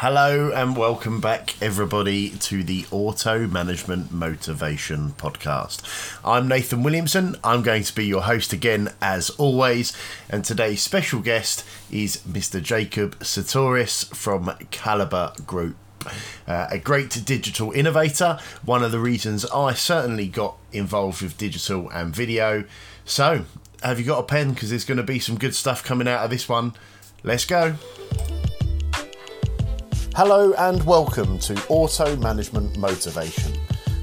Hello 0.00 0.52
and 0.54 0.76
welcome 0.76 1.20
back, 1.20 1.60
everybody, 1.60 2.30
to 2.30 2.62
the 2.62 2.86
Auto 2.92 3.48
Management 3.48 4.12
Motivation 4.12 5.10
Podcast. 5.14 5.82
I'm 6.24 6.46
Nathan 6.46 6.84
Williamson. 6.84 7.34
I'm 7.42 7.64
going 7.64 7.82
to 7.82 7.92
be 7.92 8.06
your 8.06 8.22
host 8.22 8.52
again, 8.52 8.90
as 9.02 9.28
always. 9.30 9.92
And 10.30 10.44
today's 10.44 10.82
special 10.82 11.18
guest 11.18 11.64
is 11.90 12.18
Mr. 12.18 12.62
Jacob 12.62 13.18
Sotiris 13.18 14.14
from 14.14 14.56
Caliber 14.70 15.32
Group. 15.44 15.76
Uh, 16.46 16.68
a 16.70 16.78
great 16.78 17.24
digital 17.24 17.72
innovator, 17.72 18.38
one 18.64 18.84
of 18.84 18.92
the 18.92 19.00
reasons 19.00 19.44
I 19.46 19.74
certainly 19.74 20.28
got 20.28 20.58
involved 20.70 21.22
with 21.22 21.36
digital 21.36 21.90
and 21.90 22.14
video. 22.14 22.62
So, 23.04 23.46
have 23.82 23.98
you 23.98 24.06
got 24.06 24.20
a 24.20 24.22
pen? 24.22 24.52
Because 24.52 24.70
there's 24.70 24.84
going 24.84 24.98
to 24.98 25.02
be 25.02 25.18
some 25.18 25.36
good 25.36 25.56
stuff 25.56 25.82
coming 25.82 26.06
out 26.06 26.20
of 26.20 26.30
this 26.30 26.48
one. 26.48 26.74
Let's 27.24 27.44
go. 27.44 27.74
Hello 30.18 30.52
and 30.58 30.82
welcome 30.82 31.38
to 31.38 31.54
Auto 31.68 32.16
Management 32.16 32.76
Motivation, 32.76 33.52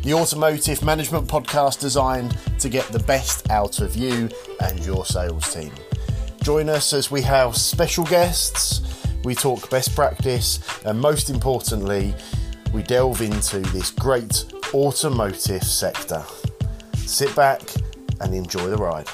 the 0.02 0.14
automotive 0.14 0.82
management 0.82 1.28
podcast 1.28 1.82
designed 1.82 2.38
to 2.58 2.70
get 2.70 2.86
the 2.86 3.00
best 3.00 3.50
out 3.50 3.82
of 3.82 3.98
you 3.98 4.30
and 4.62 4.80
your 4.86 5.06
sales 5.06 5.54
team. 5.54 5.74
Join 6.42 6.70
us 6.70 6.94
as 6.94 7.12
we 7.12 7.22
have 7.24 7.58
special 7.58 8.06
guests, 8.06 9.04
we 9.26 9.36
talk 9.36 9.70
best 9.70 9.94
practice, 9.94 10.62
and 10.86 10.98
most 10.98 11.30
importantly, 11.30 12.16
we 12.74 12.82
delve 12.82 13.20
into 13.20 13.60
this 13.60 13.92
great 13.92 14.46
automotive 14.74 15.64
sector. 15.64 16.24
Sit 16.96 17.36
back 17.36 17.60
and 18.22 18.34
enjoy 18.34 18.70
the 18.70 18.78
ride. 18.78 19.10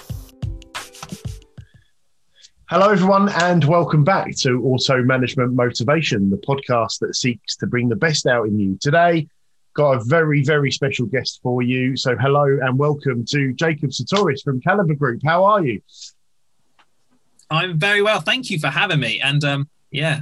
Hello, 2.72 2.90
everyone, 2.90 3.28
and 3.28 3.66
welcome 3.66 4.06
back 4.06 4.34
to 4.38 4.64
Auto 4.64 5.04
Management 5.04 5.52
Motivation, 5.52 6.30
the 6.30 6.38
podcast 6.38 7.00
that 7.00 7.18
seeks 7.18 7.58
to 7.58 7.68
bring 7.68 7.90
the 7.90 7.98
best 7.98 8.26
out 8.26 8.48
in 8.48 8.58
you. 8.58 8.78
Today, 8.80 9.28
got 9.74 9.98
a 9.98 10.04
very, 10.06 10.42
very 10.42 10.72
special 10.72 11.06
guest 11.06 11.42
for 11.44 11.62
you. 11.62 11.98
So, 11.98 12.16
hello 12.16 12.46
and 12.46 12.80
welcome 12.80 13.26
to 13.26 13.52
Jacob 13.56 13.90
Sotiris 13.90 14.42
from 14.42 14.62
Caliber 14.62 14.94
Group. 14.94 15.20
How 15.22 15.44
are 15.44 15.62
you? 15.62 15.82
I'm 17.50 17.78
very 17.78 18.02
well. 18.02 18.22
Thank 18.22 18.50
you 18.50 18.58
for 18.58 18.68
having 18.68 19.02
me. 19.02 19.20
And 19.20 19.44
um, 19.44 19.70
yeah, 19.92 20.22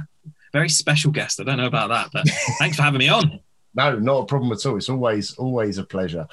very 0.52 0.70
special 0.70 1.12
guest. 1.12 1.40
I 1.40 1.44
don't 1.44 1.58
know 1.58 1.66
about 1.66 1.90
that, 1.90 2.08
but 2.12 2.28
thanks 2.58 2.76
for 2.76 2.82
having 2.82 2.98
me 2.98 3.08
on. 3.08 3.38
No, 3.72 3.96
not 4.00 4.22
a 4.22 4.26
problem 4.26 4.50
at 4.50 4.66
all. 4.66 4.76
It's 4.76 4.88
always, 4.88 5.34
always 5.34 5.78
a 5.78 5.84
pleasure. 5.84 6.26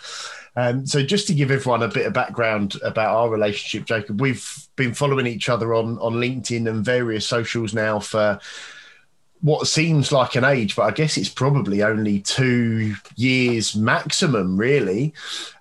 Um, 0.57 0.87
so, 0.87 1.03
just 1.03 1.27
to 1.27 1.35
give 1.35 1.51
everyone 1.51 1.83
a 1.83 1.87
bit 1.87 2.07
of 2.07 2.13
background 2.13 2.77
about 2.83 3.15
our 3.15 3.29
relationship, 3.29 3.87
Jacob, 3.87 4.19
we've 4.19 4.67
been 4.75 4.95
following 4.95 5.27
each 5.27 5.49
other 5.49 5.75
on 5.75 5.99
on 5.99 6.13
LinkedIn 6.15 6.67
and 6.67 6.83
various 6.83 7.27
socials 7.27 7.75
now 7.75 7.99
for 7.99 8.39
what 9.41 9.67
seems 9.67 10.11
like 10.11 10.35
an 10.35 10.43
age, 10.43 10.75
but 10.75 10.83
I 10.83 10.91
guess 10.91 11.15
it's 11.15 11.29
probably 11.29 11.83
only 11.83 12.21
two 12.21 12.95
years 13.15 13.75
maximum, 13.75 14.57
really, 14.57 15.13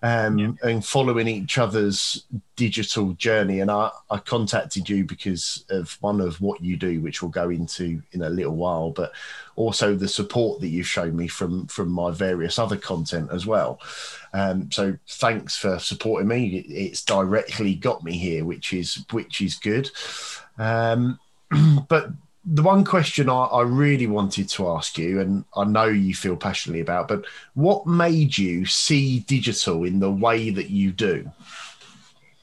um, 0.03 0.39
yeah. 0.39 0.53
and 0.63 0.85
following 0.85 1.29
each 1.29 1.59
other's 1.59 2.25
digital 2.57 3.13
journey. 3.15 3.61
And 3.61 3.71
I, 3.71 3.91
I 4.11 4.19
contacted 4.19 4.89
you 4.89 5.05
because 5.05 5.65
of 5.69 5.99
one 6.01 6.23
of 6.23 6.41
what 6.41 6.63
you 6.63 6.77
do, 6.77 7.01
which 7.01 7.21
we'll 7.21 7.31
go 7.31 7.51
into 7.51 8.03
in 8.13 8.23
a 8.23 8.31
little 8.31 8.57
while, 8.57 8.91
but 8.91 9.13
also 9.57 9.95
the 9.95 10.09
support 10.09 10.61
that 10.61 10.69
you've 10.69 10.87
shown 10.87 11.15
me 11.15 11.29
from 11.29 11.67
from 11.67 11.91
my 11.91 12.11
various 12.11 12.59
other 12.59 12.77
content 12.77 13.31
as 13.31 13.47
well. 13.47 13.81
Um, 14.33 14.71
so 14.73 14.97
thanks 15.07 15.57
for 15.57 15.79
supporting 15.79 16.29
me. 16.29 16.59
It's 16.59 17.05
directly 17.05 17.75
got 17.75 18.03
me 18.03 18.17
here, 18.17 18.45
which 18.45 18.73
is 18.73 19.05
which 19.11 19.43
is 19.43 19.57
good. 19.57 19.91
Um, 20.59 21.19
but 21.89 22.11
the 22.47 22.63
one 22.63 22.85
question 22.85 23.29
I, 23.29 23.45
I, 23.45 23.63
really 23.63 24.07
wanted 24.07 24.49
to 24.51 24.69
ask 24.69 24.97
you, 24.97 25.21
and 25.21 25.45
I 25.57 25.65
know 25.65 25.87
you 25.87 26.15
feel 26.15 26.37
passionately 26.37 26.81
about, 26.81 27.09
but 27.09 27.25
what 27.55 27.87
made 27.87 28.39
you 28.39 28.65
see 28.67 29.21
digital 29.21 29.83
in 29.83 29.99
the 29.99 30.11
way 30.11 30.51
that 30.51 30.71
you 30.71 30.93
do? 30.93 31.31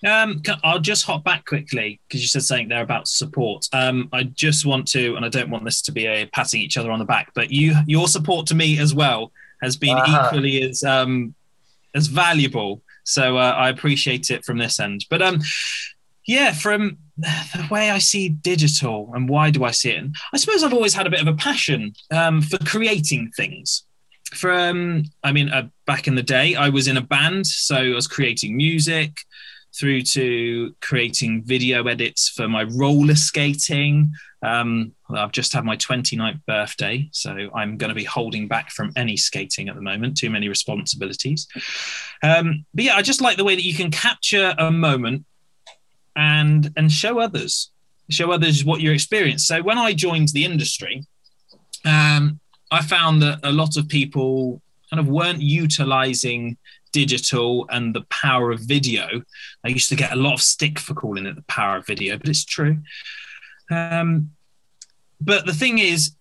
Um, 0.06 0.42
I'll 0.66 0.80
just 0.80 1.06
hop 1.06 1.24
back 1.24 1.46
quickly 1.46 2.02
because 2.08 2.22
you 2.22 2.28
said 2.28 2.44
something 2.44 2.68
there 2.68 2.84
about 2.84 3.08
support. 3.08 3.70
Um, 3.72 4.10
I 4.12 4.24
just 4.24 4.66
want 4.66 4.90
to, 4.90 5.16
and 5.16 5.24
I 5.24 5.30
don't 5.30 5.50
want 5.50 5.64
this 5.64 5.82
to 5.84 5.94
be 5.94 6.06
a 6.06 6.26
patting 6.26 6.60
each 6.60 6.76
other 6.76 6.92
on 6.92 7.00
the 7.00 7.06
back, 7.06 7.32
but 7.34 7.52
you, 7.52 7.76
your 7.88 8.10
support 8.10 8.46
to 8.48 8.56
me 8.56 8.80
as 8.80 8.94
well 8.94 9.32
has 9.62 9.78
been 9.78 9.98
uh-huh. 9.98 10.26
equally 10.28 10.62
as 10.64 10.84
um, 10.84 11.34
as 11.96 12.08
valuable. 12.08 12.82
So 13.06 13.38
uh, 13.38 13.54
I 13.58 13.70
appreciate 13.70 14.30
it 14.30 14.44
from 14.44 14.58
this 14.58 14.82
end. 14.82 15.06
But 15.10 15.22
um, 15.22 15.40
yeah, 16.26 16.52
from 16.52 16.98
the 17.18 17.68
way 17.70 17.92
I 17.92 18.00
see 18.00 18.30
digital 18.30 19.12
and 19.14 19.30
why 19.30 19.52
do 19.52 19.64
I 19.64 19.72
see 19.72 19.92
it? 19.92 20.06
I 20.34 20.38
suppose 20.38 20.64
I've 20.64 20.74
always 20.74 20.94
had 20.94 21.08
a 21.08 21.10
bit 21.10 21.22
of 21.22 21.28
a 21.28 21.36
passion 21.36 21.94
um, 22.12 22.42
for 22.42 22.58
creating 22.60 23.32
things. 23.36 23.84
From, 24.34 25.04
I 25.24 25.32
mean, 25.32 25.50
uh, 25.50 25.68
back 25.86 26.08
in 26.08 26.16
the 26.16 26.24
day, 26.24 26.56
I 26.56 26.70
was 26.70 26.88
in 26.88 26.98
a 26.98 27.02
band, 27.02 27.46
so 27.46 27.76
I 27.76 27.94
was 27.94 28.08
creating 28.08 28.58
music 28.58 29.12
through 29.78 30.02
to 30.02 30.76
creating 30.82 31.44
video 31.44 31.84
edits 31.88 32.30
for 32.30 32.48
my 32.48 32.64
roller 32.64 33.16
skating. 33.16 34.12
Um, 34.42 34.94
I've 35.10 35.32
just 35.32 35.54
had 35.54 35.66
my 35.66 35.78
29th 35.78 36.42
birthday, 36.48 37.10
so 37.12 37.50
I'm 37.56 37.78
going 37.78 37.90
to 37.90 37.96
be 37.96 38.04
holding 38.04 38.48
back 38.48 38.72
from 38.72 38.92
any 38.96 39.18
skating 39.18 39.70
at 39.70 39.76
the 39.76 39.82
moment, 39.82 40.18
too 40.18 40.30
many 40.30 40.50
responsibilities. 40.50 41.48
Um, 42.24 42.66
but 42.74 42.86
yeah, 42.86 42.96
I 42.96 43.02
just 43.02 43.22
like 43.22 43.38
the 43.38 43.44
way 43.44 43.56
that 43.56 43.64
you 43.64 43.74
can 43.74 43.92
capture 43.92 44.54
a 44.58 44.72
moment 44.72 45.26
and 46.16 46.72
and 46.76 46.92
show 46.92 47.20
others 47.20 47.70
show 48.10 48.32
others 48.32 48.66
what 48.66 48.82
your 48.82 48.94
experience. 48.94 49.48
So 49.48 49.62
when 49.62 49.78
i 49.78 49.94
joined 49.94 50.30
the 50.30 50.46
industry 50.46 51.06
um, 51.86 52.40
i 52.72 52.82
found 52.82 53.22
that 53.22 53.40
a 53.44 53.52
lot 53.52 53.78
of 53.78 53.88
people 53.88 54.62
kind 54.90 55.00
of 55.00 55.08
weren't 55.08 55.42
utilizing 55.42 56.58
digital 56.92 57.66
and 57.72 57.96
the 57.96 58.04
power 58.04 58.52
of 58.52 58.60
video. 58.60 59.24
I 59.66 59.70
used 59.70 59.90
to 59.90 59.96
get 59.96 60.12
a 60.12 60.16
lot 60.16 60.34
of 60.34 60.42
stick 60.42 60.78
for 60.78 60.94
calling 60.94 61.26
it 61.26 61.36
the 61.36 61.44
power 61.44 61.78
of 61.78 61.88
video 61.88 62.18
but 62.18 62.30
it's 62.30 62.46
true. 62.46 62.78
Um, 63.72 64.32
but 65.24 65.46
the 65.46 65.54
thing 65.54 65.80
is 65.80 66.16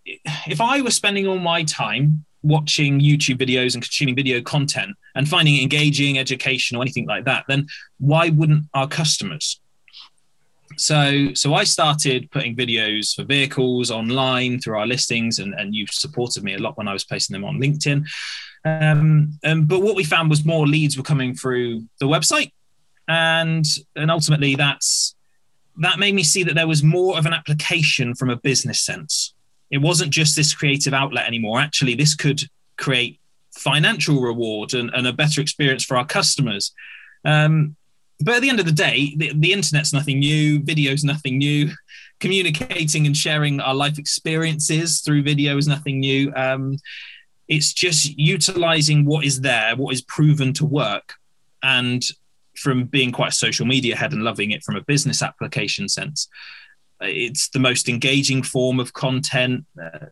if 0.46 0.60
i 0.60 0.80
were 0.80 0.90
spending 0.90 1.26
all 1.26 1.38
my 1.38 1.62
time 1.64 2.24
watching 2.42 3.00
youtube 3.00 3.38
videos 3.38 3.74
and 3.74 3.82
consuming 3.82 4.14
video 4.14 4.40
content 4.40 4.96
and 5.14 5.28
finding 5.28 5.56
it 5.56 5.62
engaging 5.62 6.18
educational 6.18 6.80
or 6.80 6.84
anything 6.84 7.06
like 7.06 7.24
that 7.24 7.44
then 7.48 7.66
why 7.98 8.28
wouldn't 8.30 8.64
our 8.74 8.88
customers 8.88 9.60
so 10.76 11.34
so 11.34 11.54
I 11.54 11.64
started 11.64 12.30
putting 12.30 12.56
videos 12.56 13.14
for 13.14 13.24
vehicles 13.24 13.90
online 13.90 14.60
through 14.60 14.78
our 14.78 14.86
listings, 14.86 15.38
and, 15.38 15.54
and 15.54 15.74
you 15.74 15.86
supported 15.90 16.44
me 16.44 16.54
a 16.54 16.58
lot 16.58 16.76
when 16.76 16.88
I 16.88 16.92
was 16.92 17.04
posting 17.04 17.34
them 17.34 17.44
on 17.44 17.58
LinkedIn. 17.58 18.04
Um, 18.64 19.38
um, 19.44 19.64
but 19.64 19.80
what 19.80 19.96
we 19.96 20.04
found 20.04 20.30
was 20.30 20.44
more 20.44 20.66
leads 20.66 20.96
were 20.96 21.02
coming 21.02 21.34
through 21.34 21.84
the 22.00 22.06
website, 22.06 22.52
and 23.08 23.64
and 23.96 24.10
ultimately 24.10 24.54
that's 24.54 25.14
that 25.78 25.98
made 25.98 26.14
me 26.14 26.22
see 26.22 26.42
that 26.42 26.54
there 26.54 26.68
was 26.68 26.82
more 26.82 27.18
of 27.18 27.26
an 27.26 27.32
application 27.32 28.14
from 28.14 28.30
a 28.30 28.36
business 28.36 28.80
sense. 28.80 29.34
It 29.70 29.78
wasn't 29.78 30.12
just 30.12 30.36
this 30.36 30.54
creative 30.54 30.92
outlet 30.92 31.26
anymore. 31.26 31.60
Actually, 31.60 31.94
this 31.94 32.14
could 32.14 32.42
create 32.76 33.18
financial 33.56 34.20
reward 34.20 34.74
and, 34.74 34.90
and 34.94 35.06
a 35.06 35.12
better 35.12 35.40
experience 35.40 35.84
for 35.84 35.96
our 35.96 36.06
customers. 36.06 36.72
Um, 37.24 37.76
but 38.24 38.34
at 38.34 38.42
the 38.42 38.48
end 38.48 38.60
of 38.60 38.66
the 38.66 38.72
day, 38.72 39.14
the, 39.16 39.32
the 39.34 39.52
internet's 39.52 39.92
nothing 39.92 40.18
new, 40.18 40.62
video's 40.62 41.04
nothing 41.04 41.38
new. 41.38 41.70
Communicating 42.20 43.06
and 43.06 43.16
sharing 43.16 43.60
our 43.60 43.74
life 43.74 43.98
experiences 43.98 45.00
through 45.00 45.22
video 45.24 45.56
is 45.56 45.66
nothing 45.66 46.00
new. 46.00 46.32
Um, 46.34 46.78
it's 47.48 47.72
just 47.72 48.16
utilizing 48.16 49.04
what 49.04 49.24
is 49.24 49.40
there, 49.40 49.74
what 49.76 49.92
is 49.92 50.02
proven 50.02 50.52
to 50.54 50.64
work, 50.64 51.14
and 51.62 52.02
from 52.56 52.84
being 52.84 53.12
quite 53.12 53.30
a 53.30 53.32
social 53.32 53.66
media 53.66 53.96
head 53.96 54.12
and 54.12 54.22
loving 54.22 54.50
it 54.50 54.62
from 54.62 54.76
a 54.76 54.82
business 54.82 55.22
application 55.22 55.88
sense, 55.88 56.28
it's 57.00 57.48
the 57.48 57.58
most 57.58 57.88
engaging 57.88 58.42
form 58.42 58.78
of 58.78 58.92
content. 58.92 59.64
Uh, 59.82 60.06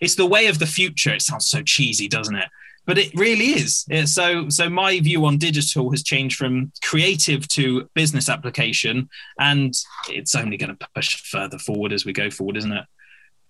it's 0.00 0.14
the 0.14 0.26
way 0.26 0.46
of 0.46 0.58
the 0.58 0.66
future. 0.66 1.12
It 1.12 1.22
sounds 1.22 1.48
so 1.48 1.62
cheesy, 1.62 2.08
doesn't 2.08 2.36
it? 2.36 2.48
But 2.86 2.98
it 2.98 3.14
really 3.14 3.46
is. 3.46 3.86
So, 4.06 4.48
so 4.48 4.68
my 4.68 4.98
view 5.00 5.24
on 5.26 5.38
digital 5.38 5.90
has 5.90 6.02
changed 6.02 6.36
from 6.36 6.72
creative 6.82 7.46
to 7.48 7.88
business 7.94 8.28
application, 8.28 9.08
and 9.38 9.74
it's 10.08 10.34
only 10.34 10.56
going 10.56 10.76
to 10.76 10.88
push 10.94 11.16
further 11.30 11.58
forward 11.58 11.92
as 11.92 12.04
we 12.04 12.12
go 12.12 12.30
forward, 12.30 12.56
isn't 12.56 12.72
it? 12.72 12.84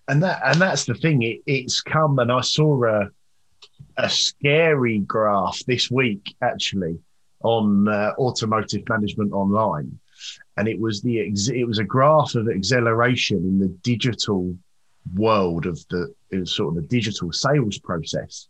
And 0.07 0.21
that 0.23 0.41
and 0.43 0.59
that's 0.59 0.85
the 0.85 0.95
thing. 0.95 1.21
It, 1.23 1.41
it's 1.45 1.81
come, 1.81 2.19
and 2.19 2.31
I 2.31 2.41
saw 2.41 2.83
a 2.85 3.09
a 3.97 4.09
scary 4.09 4.99
graph 4.99 5.59
this 5.65 5.89
week 5.91 6.35
actually 6.41 6.97
on 7.43 7.87
uh, 7.87 8.13
automotive 8.17 8.83
management 8.89 9.31
online, 9.33 9.99
and 10.57 10.67
it 10.67 10.79
was 10.79 11.01
the 11.01 11.19
it 11.19 11.67
was 11.67 11.79
a 11.79 11.83
graph 11.83 12.35
of 12.35 12.49
acceleration 12.49 13.37
in 13.37 13.59
the 13.59 13.69
digital 13.83 14.55
world 15.15 15.65
of 15.65 15.83
the 15.89 16.13
sort 16.45 16.69
of 16.69 16.75
the 16.75 16.87
digital 16.87 17.31
sales 17.31 17.79
process 17.79 18.47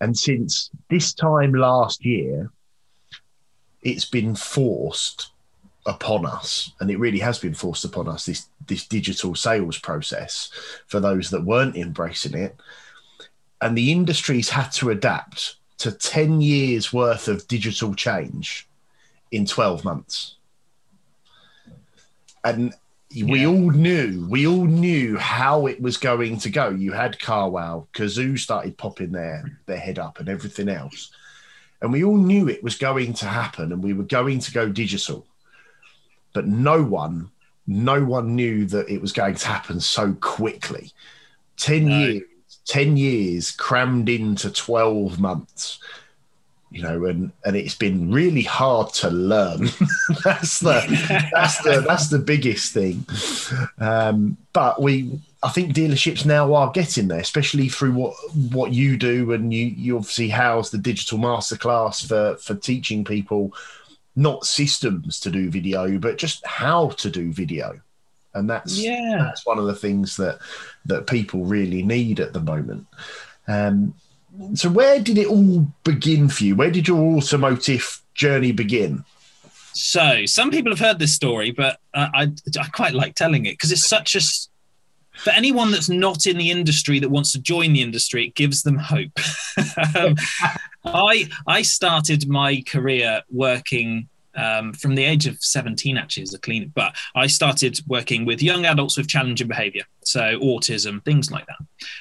and 0.00 0.16
since 0.16 0.70
this 0.88 1.12
time 1.12 1.52
last 1.52 2.04
year, 2.04 2.50
it's 3.82 4.04
been 4.04 4.34
forced 4.34 5.30
upon 5.86 6.26
us, 6.26 6.72
and 6.80 6.90
it 6.90 6.98
really 6.98 7.18
has 7.18 7.38
been 7.38 7.54
forced 7.54 7.84
upon 7.84 8.08
us 8.08 8.26
this 8.26 8.48
this 8.66 8.86
digital 8.86 9.34
sales 9.34 9.78
process 9.78 10.50
for 10.86 11.00
those 11.00 11.30
that 11.30 11.44
weren't 11.44 11.76
embracing 11.76 12.34
it, 12.34 12.58
and 13.60 13.76
the 13.76 13.92
industry's 13.92 14.50
had 14.50 14.70
to 14.70 14.90
adapt 14.90 15.56
to 15.78 15.92
ten 15.92 16.40
years 16.40 16.92
worth 16.92 17.28
of 17.28 17.48
digital 17.48 17.94
change 17.94 18.68
in 19.30 19.46
twelve 19.46 19.84
months, 19.84 20.36
and 22.44 22.74
we 23.12 23.40
Yeah. 23.40 23.46
all 23.46 23.70
knew 23.70 24.26
we 24.28 24.46
all 24.46 24.66
knew 24.66 25.18
how 25.18 25.66
it 25.66 25.80
was 25.80 25.96
going 25.96 26.38
to 26.38 26.50
go. 26.50 26.70
You 26.70 26.92
had 26.92 27.18
Carwow, 27.18 27.86
Cazoo 27.92 28.38
started 28.38 28.76
popping 28.78 29.12
their 29.12 29.58
their 29.66 29.78
head 29.78 29.98
up, 29.98 30.20
and 30.20 30.28
everything 30.28 30.68
else, 30.68 31.10
and 31.82 31.92
we 31.92 32.04
all 32.04 32.16
knew 32.16 32.48
it 32.48 32.62
was 32.62 32.76
going 32.76 33.14
to 33.14 33.26
happen, 33.26 33.72
and 33.72 33.82
we 33.82 33.92
were 33.92 34.04
going 34.04 34.38
to 34.40 34.52
go 34.52 34.68
digital. 34.68 35.26
But 36.32 36.46
no 36.46 36.82
one, 36.84 37.30
no 37.66 38.04
one 38.04 38.36
knew 38.36 38.64
that 38.66 38.88
it 38.88 39.00
was 39.02 39.12
going 39.12 39.34
to 39.34 39.46
happen 39.48 39.80
so 39.80 40.12
quickly. 40.20 40.92
Ten 41.56 41.86
No. 41.86 41.98
years, 41.98 42.22
ten 42.64 42.96
years 42.96 43.50
crammed 43.50 44.08
into 44.08 44.50
twelve 44.50 45.18
months. 45.18 45.80
You 46.72 46.82
know, 46.82 47.04
and 47.06 47.32
and 47.44 47.56
it's 47.56 47.74
been 47.74 48.12
really 48.12 48.42
hard 48.42 48.92
to 48.94 49.10
learn. 49.10 49.58
that's 50.24 50.60
the 50.60 51.28
that's 51.32 51.60
the 51.62 51.84
that's 51.86 52.08
the 52.10 52.18
biggest 52.20 52.72
thing. 52.72 53.04
Um, 53.78 54.36
but 54.52 54.80
we, 54.80 55.20
I 55.42 55.48
think 55.48 55.74
dealerships 55.74 56.24
now 56.24 56.54
are 56.54 56.70
getting 56.70 57.08
there, 57.08 57.18
especially 57.18 57.68
through 57.68 57.92
what 57.92 58.14
what 58.52 58.72
you 58.72 58.96
do, 58.96 59.32
and 59.32 59.52
you 59.52 59.66
you 59.66 59.96
obviously 59.96 60.28
house 60.28 60.70
the 60.70 60.78
digital 60.78 61.18
masterclass 61.18 62.06
for 62.06 62.36
for 62.36 62.54
teaching 62.54 63.04
people 63.04 63.52
not 64.14 64.44
systems 64.44 65.18
to 65.20 65.30
do 65.30 65.50
video, 65.50 65.98
but 65.98 66.18
just 66.18 66.46
how 66.46 66.90
to 66.90 67.10
do 67.10 67.32
video, 67.32 67.80
and 68.34 68.48
that's 68.48 68.78
yeah. 68.78 69.16
that's 69.18 69.44
one 69.44 69.58
of 69.58 69.66
the 69.66 69.74
things 69.74 70.16
that 70.18 70.38
that 70.86 71.08
people 71.08 71.44
really 71.44 71.82
need 71.82 72.20
at 72.20 72.32
the 72.32 72.40
moment. 72.40 72.86
Um, 73.48 73.94
so, 74.54 74.68
where 74.70 75.00
did 75.00 75.18
it 75.18 75.26
all 75.26 75.66
begin 75.84 76.28
for 76.28 76.44
you? 76.44 76.56
Where 76.56 76.70
did 76.70 76.88
your 76.88 77.16
automotive 77.16 78.02
journey 78.14 78.52
begin? 78.52 79.04
So 79.72 80.26
some 80.26 80.50
people 80.50 80.72
have 80.72 80.80
heard 80.80 80.98
this 80.98 81.14
story, 81.14 81.52
but 81.52 81.78
uh, 81.94 82.08
I 82.14 82.32
I 82.60 82.68
quite 82.68 82.94
like 82.94 83.14
telling 83.14 83.46
it 83.46 83.52
because 83.52 83.72
it's 83.72 83.86
such 83.86 84.14
a 84.16 84.20
for 85.20 85.30
anyone 85.30 85.70
that's 85.70 85.88
not 85.88 86.26
in 86.26 86.38
the 86.38 86.50
industry 86.50 86.98
that 86.98 87.10
wants 87.10 87.32
to 87.32 87.40
join 87.40 87.72
the 87.72 87.82
industry, 87.82 88.26
it 88.26 88.34
gives 88.34 88.62
them 88.62 88.76
hope. 88.76 89.18
um, 89.98 90.16
I 90.84 91.28
I 91.46 91.62
started 91.62 92.28
my 92.28 92.62
career 92.66 93.22
working 93.30 94.08
um, 94.36 94.72
from 94.72 94.94
the 94.94 95.04
age 95.04 95.26
of 95.26 95.42
17 95.42 95.96
actually 95.96 96.22
as 96.22 96.34
a 96.34 96.38
cleaner, 96.38 96.66
but 96.74 96.94
I 97.14 97.26
started 97.26 97.80
working 97.86 98.24
with 98.24 98.42
young 98.42 98.64
adults 98.64 98.96
with 98.96 99.08
challenging 99.08 99.48
behavior, 99.48 99.84
so 100.04 100.38
autism, 100.40 101.04
things 101.04 101.30
like 101.30 101.46
that. 101.46 101.58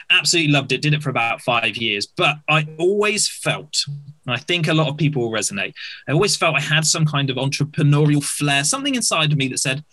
Absolutely 0.10 0.52
loved 0.52 0.72
it. 0.72 0.82
Did 0.82 0.94
it 0.94 1.04
for 1.04 1.10
about 1.10 1.42
five 1.42 1.78
years, 1.78 2.06
but 2.06 2.38
I 2.48 2.68
always 2.78 3.28
felt, 3.28 3.84
and 3.88 4.36
I 4.36 4.38
think 4.38 4.68
a 4.68 4.74
lot 4.74 4.90
of 4.90 4.98
people 4.98 5.24
will 5.24 5.38
resonate. 5.38 5.74
I 6.08 6.12
always 6.12 6.36
felt 6.36 6.56
I 6.56 6.62
had 6.62 6.86
some 6.86 7.06
kind 7.06 7.30
of 7.30 7.38
entrepreneurial 7.38 8.24
flair, 8.24 8.64
something 8.64 8.96
inside 8.96 9.32
of 9.32 9.38
me 9.38 9.48
that 9.50 9.60
said, 9.60 9.84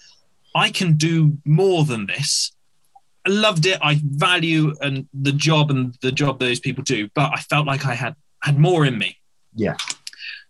I 0.55 0.71
can 0.71 0.94
do 0.94 1.39
more 1.44 1.85
than 1.85 2.06
this. 2.06 2.53
I 3.27 3.31
loved 3.31 3.67
it. 3.67 3.79
I 3.82 4.00
value 4.03 4.73
and 4.81 5.09
the 5.12 5.32
job 5.32 5.71
and 5.71 5.94
the 6.00 6.12
job 6.12 6.39
those 6.39 6.61
people 6.61 6.85
do, 6.85 7.09
but 7.15 7.32
I 7.35 7.41
felt 7.41 7.67
like 7.67 7.85
I 7.85 7.94
had 7.94 8.15
had 8.43 8.59
more 8.59 8.87
in 8.87 8.97
me. 8.97 9.19
Yeah. 9.55 9.77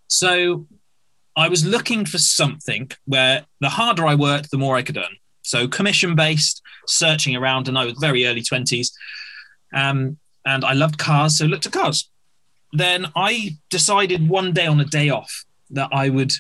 So 0.09 0.67
I 1.37 1.49
was 1.49 1.65
looking 1.65 2.07
for 2.07 2.19
something 2.19 2.91
where 3.05 3.45
the 3.61 3.69
harder 3.69 4.07
I 4.07 4.15
worked, 4.15 4.51
the 4.51 4.59
more 4.59 4.77
I 4.77 4.83
could 4.83 4.97
earn. 4.97 5.17
So 5.43 5.69
commission 5.69 6.17
based, 6.17 6.63
searching 6.87 7.37
around, 7.37 7.69
and 7.69 7.79
I 7.79 7.85
was 7.85 7.95
very 8.01 8.27
early 8.27 8.43
twenties, 8.43 8.97
um, 9.73 10.19
and 10.45 10.65
I 10.65 10.73
loved 10.73 10.99
cars, 10.99 11.39
so 11.39 11.45
looked 11.45 11.67
at 11.67 11.73
cars. 11.73 12.09
Then 12.73 13.07
I 13.15 13.57
decided 13.71 14.29
one 14.29 14.53
day 14.53 14.67
on 14.67 14.81
a 14.81 14.85
day 14.85 15.09
off 15.11 15.45
that 15.71 15.89
I 15.93 16.09
would 16.09 16.33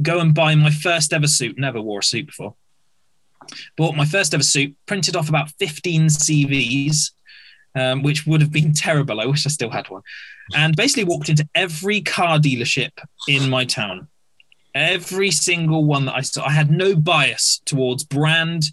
go 0.00 0.20
and 0.20 0.34
buy 0.34 0.54
my 0.54 0.70
first 0.70 1.12
ever 1.12 1.26
suit. 1.26 1.58
Never 1.58 1.80
wore 1.80 2.00
a 2.00 2.04
suit 2.04 2.26
before. 2.26 2.54
Bought 3.76 3.96
my 3.96 4.04
first 4.04 4.34
ever 4.34 4.42
suit, 4.42 4.74
printed 4.86 5.16
off 5.16 5.28
about 5.28 5.50
15 5.58 6.06
CVs, 6.06 7.12
um, 7.74 8.02
which 8.02 8.26
would 8.26 8.40
have 8.40 8.52
been 8.52 8.72
terrible. 8.74 9.20
I 9.20 9.26
wish 9.26 9.46
I 9.46 9.50
still 9.50 9.70
had 9.70 9.88
one. 9.88 10.02
And 10.54 10.76
basically 10.76 11.04
walked 11.04 11.28
into 11.28 11.48
every 11.54 12.00
car 12.00 12.38
dealership 12.38 12.90
in 13.26 13.50
my 13.50 13.64
town. 13.64 14.08
Every 14.74 15.30
single 15.30 15.84
one 15.84 16.06
that 16.06 16.14
I 16.14 16.20
saw, 16.20 16.44
I 16.44 16.52
had 16.52 16.70
no 16.70 16.94
bias 16.94 17.60
towards 17.64 18.04
brand, 18.04 18.64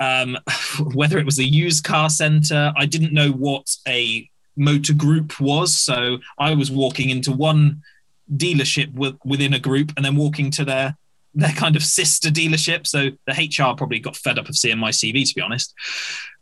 um, 0.00 0.38
whether 0.94 1.18
it 1.18 1.26
was 1.26 1.38
a 1.38 1.44
used 1.44 1.84
car 1.84 2.10
center. 2.10 2.72
I 2.76 2.86
didn't 2.86 3.12
know 3.12 3.30
what 3.30 3.76
a 3.86 4.28
motor 4.56 4.94
group 4.94 5.40
was. 5.40 5.74
So 5.76 6.18
I 6.38 6.54
was 6.54 6.70
walking 6.70 7.10
into 7.10 7.32
one 7.32 7.82
dealership 8.36 8.92
with, 8.94 9.16
within 9.24 9.54
a 9.54 9.58
group 9.58 9.92
and 9.96 10.04
then 10.04 10.16
walking 10.16 10.50
to 10.52 10.64
their 10.64 10.96
their 11.34 11.52
kind 11.52 11.76
of 11.76 11.82
sister 11.82 12.28
dealership. 12.28 12.86
So 12.86 13.10
the 13.26 13.32
HR 13.32 13.74
probably 13.74 13.98
got 13.98 14.16
fed 14.16 14.38
up 14.38 14.50
of 14.50 14.56
seeing 14.56 14.78
my 14.78 14.90
CV, 14.90 15.26
to 15.26 15.34
be 15.34 15.40
honest. 15.40 15.72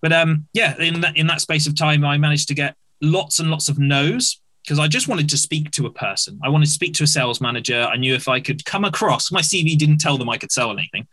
But 0.03 0.13
um, 0.13 0.49
yeah, 0.53 0.77
in 0.81 1.01
that 1.03 1.17
in 1.17 1.29
that 1.29 1.41
space 1.41 1.67
of 1.67 1.77
time, 1.77 2.05
I 2.05 2.19
managed 2.19 2.49
to 2.49 2.55
get 2.55 2.77
lots 3.01 3.39
and 3.39 3.51
lots 3.51 3.69
of 3.69 3.79
no's 3.79 4.41
because 4.63 4.79
I 4.79 4.89
just 4.89 5.09
wanted 5.09 5.29
to 5.31 5.37
speak 5.37 5.71
to 5.73 5.87
a 5.87 5.91
person. 5.91 6.39
I 6.45 6.49
wanted 6.49 6.67
to 6.67 6.73
speak 6.73 6.95
to 6.95 7.05
a 7.05 7.07
sales 7.07 7.41
manager. 7.41 7.83
I 7.83 7.97
knew 7.97 8.15
if 8.15 8.29
I 8.29 8.41
could 8.41 8.65
come 8.65 8.85
across, 8.85 9.33
my 9.33 9.41
CV 9.41 9.77
didn't 9.77 9.99
tell 9.99 10.19
them 10.19 10.29
I 10.29 10.37
could 10.37 10.53
sell 10.53 10.71
anything, 10.71 11.07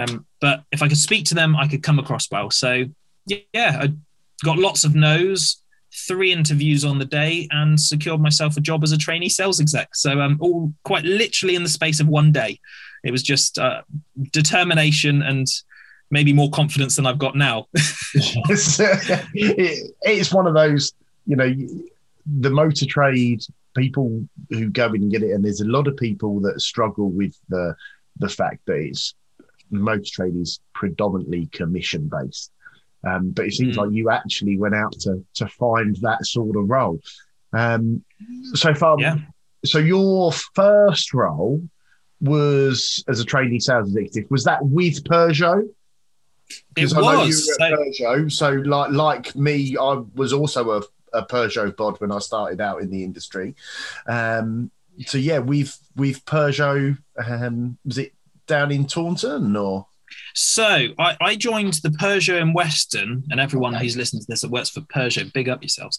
um, 0.00 0.26
but 0.40 0.64
if 0.72 0.82
I 0.82 0.88
could 0.88 0.98
speak 0.98 1.24
to 1.26 1.34
them, 1.34 1.56
I 1.56 1.68
could 1.68 1.82
come 1.82 1.98
across 1.98 2.30
well. 2.30 2.50
So 2.50 2.86
yeah, 3.26 3.80
I 3.82 3.92
got 4.44 4.58
lots 4.58 4.84
of 4.84 4.94
no's 4.94 5.62
three 6.06 6.32
interviews 6.32 6.84
on 6.84 6.98
the 6.98 7.04
day 7.04 7.48
and 7.50 7.80
secured 7.80 8.20
myself 8.20 8.56
a 8.56 8.60
job 8.60 8.84
as 8.84 8.92
a 8.92 8.98
trainee 8.98 9.28
sales 9.28 9.60
exec. 9.60 9.94
So 9.94 10.20
um, 10.20 10.38
all 10.40 10.72
quite 10.84 11.04
literally 11.04 11.54
in 11.54 11.62
the 11.62 11.68
space 11.68 12.00
of 12.00 12.08
one 12.08 12.32
day. 12.32 12.60
It 13.04 13.10
was 13.10 13.22
just 13.22 13.58
uh, 13.58 13.82
determination 14.32 15.22
and 15.22 15.46
maybe 16.10 16.32
more 16.32 16.50
confidence 16.50 16.96
than 16.96 17.06
I've 17.06 17.18
got 17.18 17.36
now. 17.36 17.66
it's, 18.14 18.80
it, 19.34 19.94
it's 20.02 20.32
one 20.32 20.46
of 20.46 20.54
those, 20.54 20.92
you 21.26 21.36
know, 21.36 21.54
the 22.40 22.50
motor 22.50 22.86
trade 22.86 23.42
people 23.76 24.24
who 24.50 24.68
go 24.70 24.86
in 24.92 25.02
and 25.02 25.10
get 25.10 25.22
it, 25.22 25.30
and 25.32 25.44
there's 25.44 25.60
a 25.60 25.66
lot 25.68 25.86
of 25.86 25.96
people 25.96 26.40
that 26.40 26.60
struggle 26.60 27.10
with 27.10 27.34
the 27.48 27.74
the 28.18 28.28
fact 28.28 28.60
that 28.66 28.74
it's 28.76 29.14
motor 29.70 30.02
trade 30.10 30.34
is 30.36 30.60
predominantly 30.74 31.46
commission 31.46 32.08
based. 32.08 32.50
Um, 33.06 33.30
but 33.30 33.46
it 33.46 33.52
seems 33.52 33.76
Mm. 33.76 33.78
like 33.86 33.92
you 33.92 34.10
actually 34.10 34.58
went 34.58 34.74
out 34.74 34.92
to 35.00 35.24
to 35.34 35.46
find 35.46 35.94
that 36.02 36.26
sort 36.26 36.56
of 36.56 36.68
role. 36.68 37.00
Um, 37.52 38.04
so 38.54 38.74
far, 38.74 38.96
Yeah. 38.98 39.18
so 39.64 39.78
your 39.78 40.32
first 40.54 41.14
role 41.14 41.62
was 42.20 43.04
as 43.08 43.20
a 43.20 43.24
trainee 43.24 43.60
sales 43.60 43.94
executive. 43.94 44.30
Was 44.30 44.44
that 44.44 44.64
with 44.66 45.04
Peugeot? 45.04 45.62
It 45.68 45.74
Because 46.74 46.94
I 46.94 47.00
know 47.00 47.12
you 47.22 47.26
was. 47.28 47.58
Peugeot, 47.60 48.32
so 48.32 48.50
like 48.50 48.90
like 48.90 49.36
me, 49.36 49.76
I 49.80 50.02
was 50.14 50.32
also 50.32 50.70
a, 50.72 50.82
a 51.12 51.22
Peugeot 51.24 51.76
bod 51.76 52.00
when 52.00 52.12
I 52.12 52.18
started 52.18 52.60
out 52.60 52.82
in 52.82 52.90
the 52.90 53.04
industry. 53.04 53.54
Um, 54.06 54.70
so 55.06 55.18
yeah, 55.18 55.38
with 55.38 55.78
with 55.96 56.24
Peugeot, 56.24 56.98
um, 57.24 57.78
was 57.84 57.98
it 57.98 58.12
down 58.46 58.70
in 58.72 58.86
Taunton 58.86 59.56
or? 59.56 59.86
So 60.34 60.88
I, 60.98 61.16
I 61.20 61.36
joined 61.36 61.74
the 61.74 61.90
Peugeot 61.90 62.40
in 62.40 62.54
Weston, 62.54 63.24
and 63.30 63.38
everyone 63.38 63.74
who's 63.74 63.96
listening 63.96 64.22
to 64.22 64.26
this 64.28 64.40
that 64.40 64.50
works 64.50 64.70
for 64.70 64.80
Peugeot, 64.80 65.32
big 65.34 65.48
up 65.50 65.62
yourselves. 65.62 65.98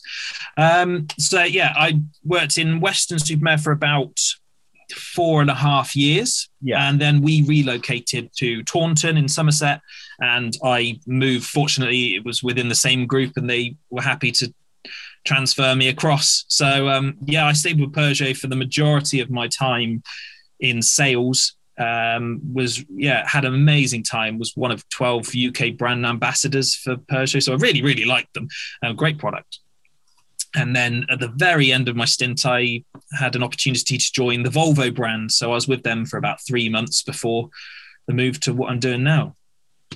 Um, 0.57 1.07
so 1.19 1.43
yeah, 1.43 1.73
I 1.77 2.01
worked 2.23 2.57
in 2.57 2.79
Weston-super-Mare 2.79 3.59
for 3.59 3.71
about 3.71 4.19
four 4.95 5.41
and 5.41 5.51
a 5.51 5.55
half 5.55 5.95
years, 5.95 6.49
Yeah. 6.63 6.89
and 6.89 6.99
then 6.99 7.21
we 7.21 7.43
relocated 7.43 8.31
to 8.37 8.63
Taunton 8.63 9.15
in 9.15 9.27
Somerset, 9.27 9.79
and 10.19 10.57
I 10.63 10.99
moved. 11.05 11.45
Fortunately, 11.45 12.15
it 12.15 12.25
was 12.25 12.41
within 12.41 12.67
the 12.67 12.75
same 12.75 13.05
group, 13.05 13.33
and 13.37 13.47
they 13.47 13.75
were 13.91 14.01
happy 14.01 14.31
to 14.31 14.51
transfer 15.25 15.75
me 15.75 15.89
across. 15.89 16.45
So 16.47 16.89
um, 16.89 17.17
yeah, 17.25 17.45
I 17.45 17.53
stayed 17.53 17.79
with 17.79 17.91
Peugeot 17.91 18.37
for 18.37 18.47
the 18.47 18.55
majority 18.55 19.19
of 19.19 19.29
my 19.29 19.47
time 19.47 20.03
in 20.59 20.81
sales. 20.81 21.55
Um, 21.77 22.41
was 22.53 22.83
yeah 22.89 23.25
had 23.25 23.45
an 23.45 23.53
amazing 23.55 24.03
time 24.03 24.37
was 24.37 24.51
one 24.57 24.69
of 24.69 24.83
12 24.89 25.29
uk 25.47 25.77
brand 25.77 26.05
ambassadors 26.05 26.75
for 26.75 26.97
peugeot. 26.97 27.41
So 27.41 27.53
i 27.53 27.55
really 27.55 27.81
really 27.81 28.03
liked 28.03 28.33
them. 28.33 28.49
Uh, 28.83 28.91
great 28.91 29.17
product. 29.17 29.59
And 30.55 30.75
then 30.75 31.05
at 31.09 31.21
the 31.21 31.29
very 31.29 31.71
end 31.71 31.87
of 31.87 31.95
my 31.95 32.03
stint 32.03 32.45
i 32.45 32.83
had 33.17 33.37
an 33.37 33.43
opportunity 33.43 33.97
to 33.97 34.11
join 34.11 34.43
the 34.43 34.49
volvo 34.49 34.93
brand. 34.93 35.31
So 35.31 35.51
i 35.51 35.55
was 35.55 35.69
with 35.69 35.83
them 35.83 36.05
for 36.05 36.17
about 36.17 36.41
three 36.45 36.67
months 36.67 37.01
before 37.01 37.49
the 38.07 38.13
move 38.13 38.41
to 38.41 38.53
what 38.53 38.71
i'm 38.71 38.79
doing 38.79 39.03
now. 39.03 39.37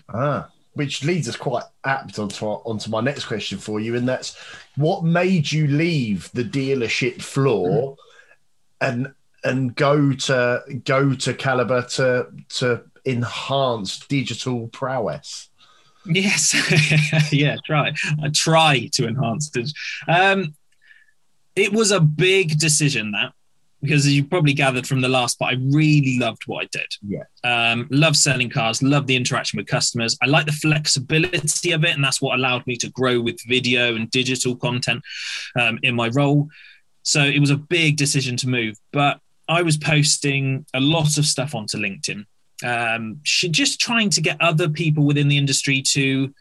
Ah, 0.08 0.53
which 0.74 1.04
leads 1.04 1.30
us 1.30 1.36
quite 1.36 1.64
apt 1.84 2.20
onto 2.20 2.46
onto 2.46 2.90
my 2.90 3.02
next 3.02 3.26
question 3.26 3.58
for 3.58 3.80
you, 3.80 3.96
and 3.96 4.08
that's 4.08 4.36
what 4.76 5.04
made 5.04 5.52
you 5.52 5.68
leave 5.68 6.32
the 6.34 6.44
dealership 6.44 7.22
floor 7.22 7.96
and 8.82 9.14
and 9.44 9.76
go 9.76 10.14
to 10.14 10.64
go 10.84 11.14
to 11.14 11.34
Caliber 11.34 11.84
to 11.84 12.28
to 12.50 12.84
enhanced 13.06 14.08
digital 14.10 14.68
prowess. 14.68 15.50
Yes, 16.06 16.54
yeah, 17.32 17.58
try. 17.66 17.94
I 18.22 18.30
try 18.34 18.90
to 18.94 19.08
enhance 19.08 19.56
it. 19.56 19.72
Um, 20.08 20.56
it 21.56 21.72
was 21.72 21.92
a 21.92 22.00
big 22.00 22.60
decision 22.60 23.12
that 23.12 23.34
because 23.84 24.06
as 24.06 24.16
you 24.16 24.24
probably 24.24 24.54
gathered 24.54 24.88
from 24.88 25.02
the 25.02 25.10
last 25.10 25.38
part, 25.38 25.54
I 25.54 25.58
really 25.60 26.18
loved 26.18 26.44
what 26.48 26.64
I 26.64 26.70
did. 26.72 26.88
Yeah. 27.06 27.24
Um, 27.44 27.88
love 27.92 28.16
selling 28.16 28.50
cars, 28.50 28.82
love 28.82 29.08
the 29.08 29.16
interaction 29.16 29.58
with 29.58 29.68
customers. 29.68 30.18
I 30.22 30.28
like 30.28 30.46
the 30.46 30.54
flexibility 30.54 31.74
of 31.74 31.84
it, 31.84 31.92
and 31.92 32.04
that's 32.04 32.22
what 32.22 32.40
allowed 32.40 32.66
me 32.66 32.78
to 32.78 32.90
grow 32.92 33.20
with 33.20 33.40
video 33.46 33.96
and 33.96 34.10
digital 34.10 34.56
content 34.56 35.04
um, 35.60 35.80
in 35.84 35.96
my 35.96 36.08
role. 36.08 36.48
So 37.04 37.22
it 37.22 37.40
was 37.40 37.50
a 37.50 37.58
big 37.58 37.98
decision 37.98 38.38
to 38.38 38.48
move, 38.48 38.78
but 38.94 39.20
I 39.50 39.62
was 39.62 39.78
posting 39.78 40.66
a 40.74 40.80
lot 40.80 41.18
of 41.18 41.26
stuff 41.26 41.54
onto 41.54 41.78
LinkedIn, 41.78 42.26
um, 42.64 43.20
just 43.24 43.82
trying 43.82 44.10
to 44.12 44.22
get 44.22 44.42
other 44.42 44.70
people 44.70 45.04
within 45.04 45.28
the 45.28 45.38
industry 45.38 45.82
to 45.90 46.34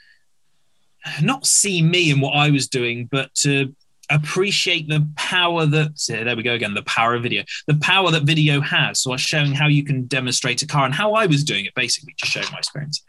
not 1.21 1.45
see 1.45 1.83
me 1.83 2.13
and 2.13 2.23
what 2.23 2.37
I 2.37 2.51
was 2.51 2.69
doing, 2.69 3.09
but 3.11 3.35
to 3.37 3.75
appreciate 4.15 4.89
the 4.89 5.07
power 5.17 5.67
that 5.67 5.93
there 6.09 6.37
we 6.37 6.43
go 6.43 6.55
again 6.55 6.75
the 6.75 6.83
power 6.83 7.15
of 7.15 7.23
video 7.23 7.43
the 7.67 7.77
power 7.77 8.11
that 8.11 8.25
video 8.25 8.61
has. 8.61 9.01
So 9.01 9.11
i 9.11 9.15
was 9.15 9.21
showing 9.21 9.53
how 9.53 9.69
you 9.69 9.85
can 9.85 10.07
demonstrate 10.07 10.63
a 10.63 10.67
car 10.67 10.85
and 10.85 10.95
how 10.95 11.15
i 11.15 11.27
was 11.27 11.45
doing 11.45 11.65
it 11.65 11.75
basically 11.75 12.15
to 12.19 12.27
show 12.27 12.43
my 12.53 12.59
experience. 12.59 13.03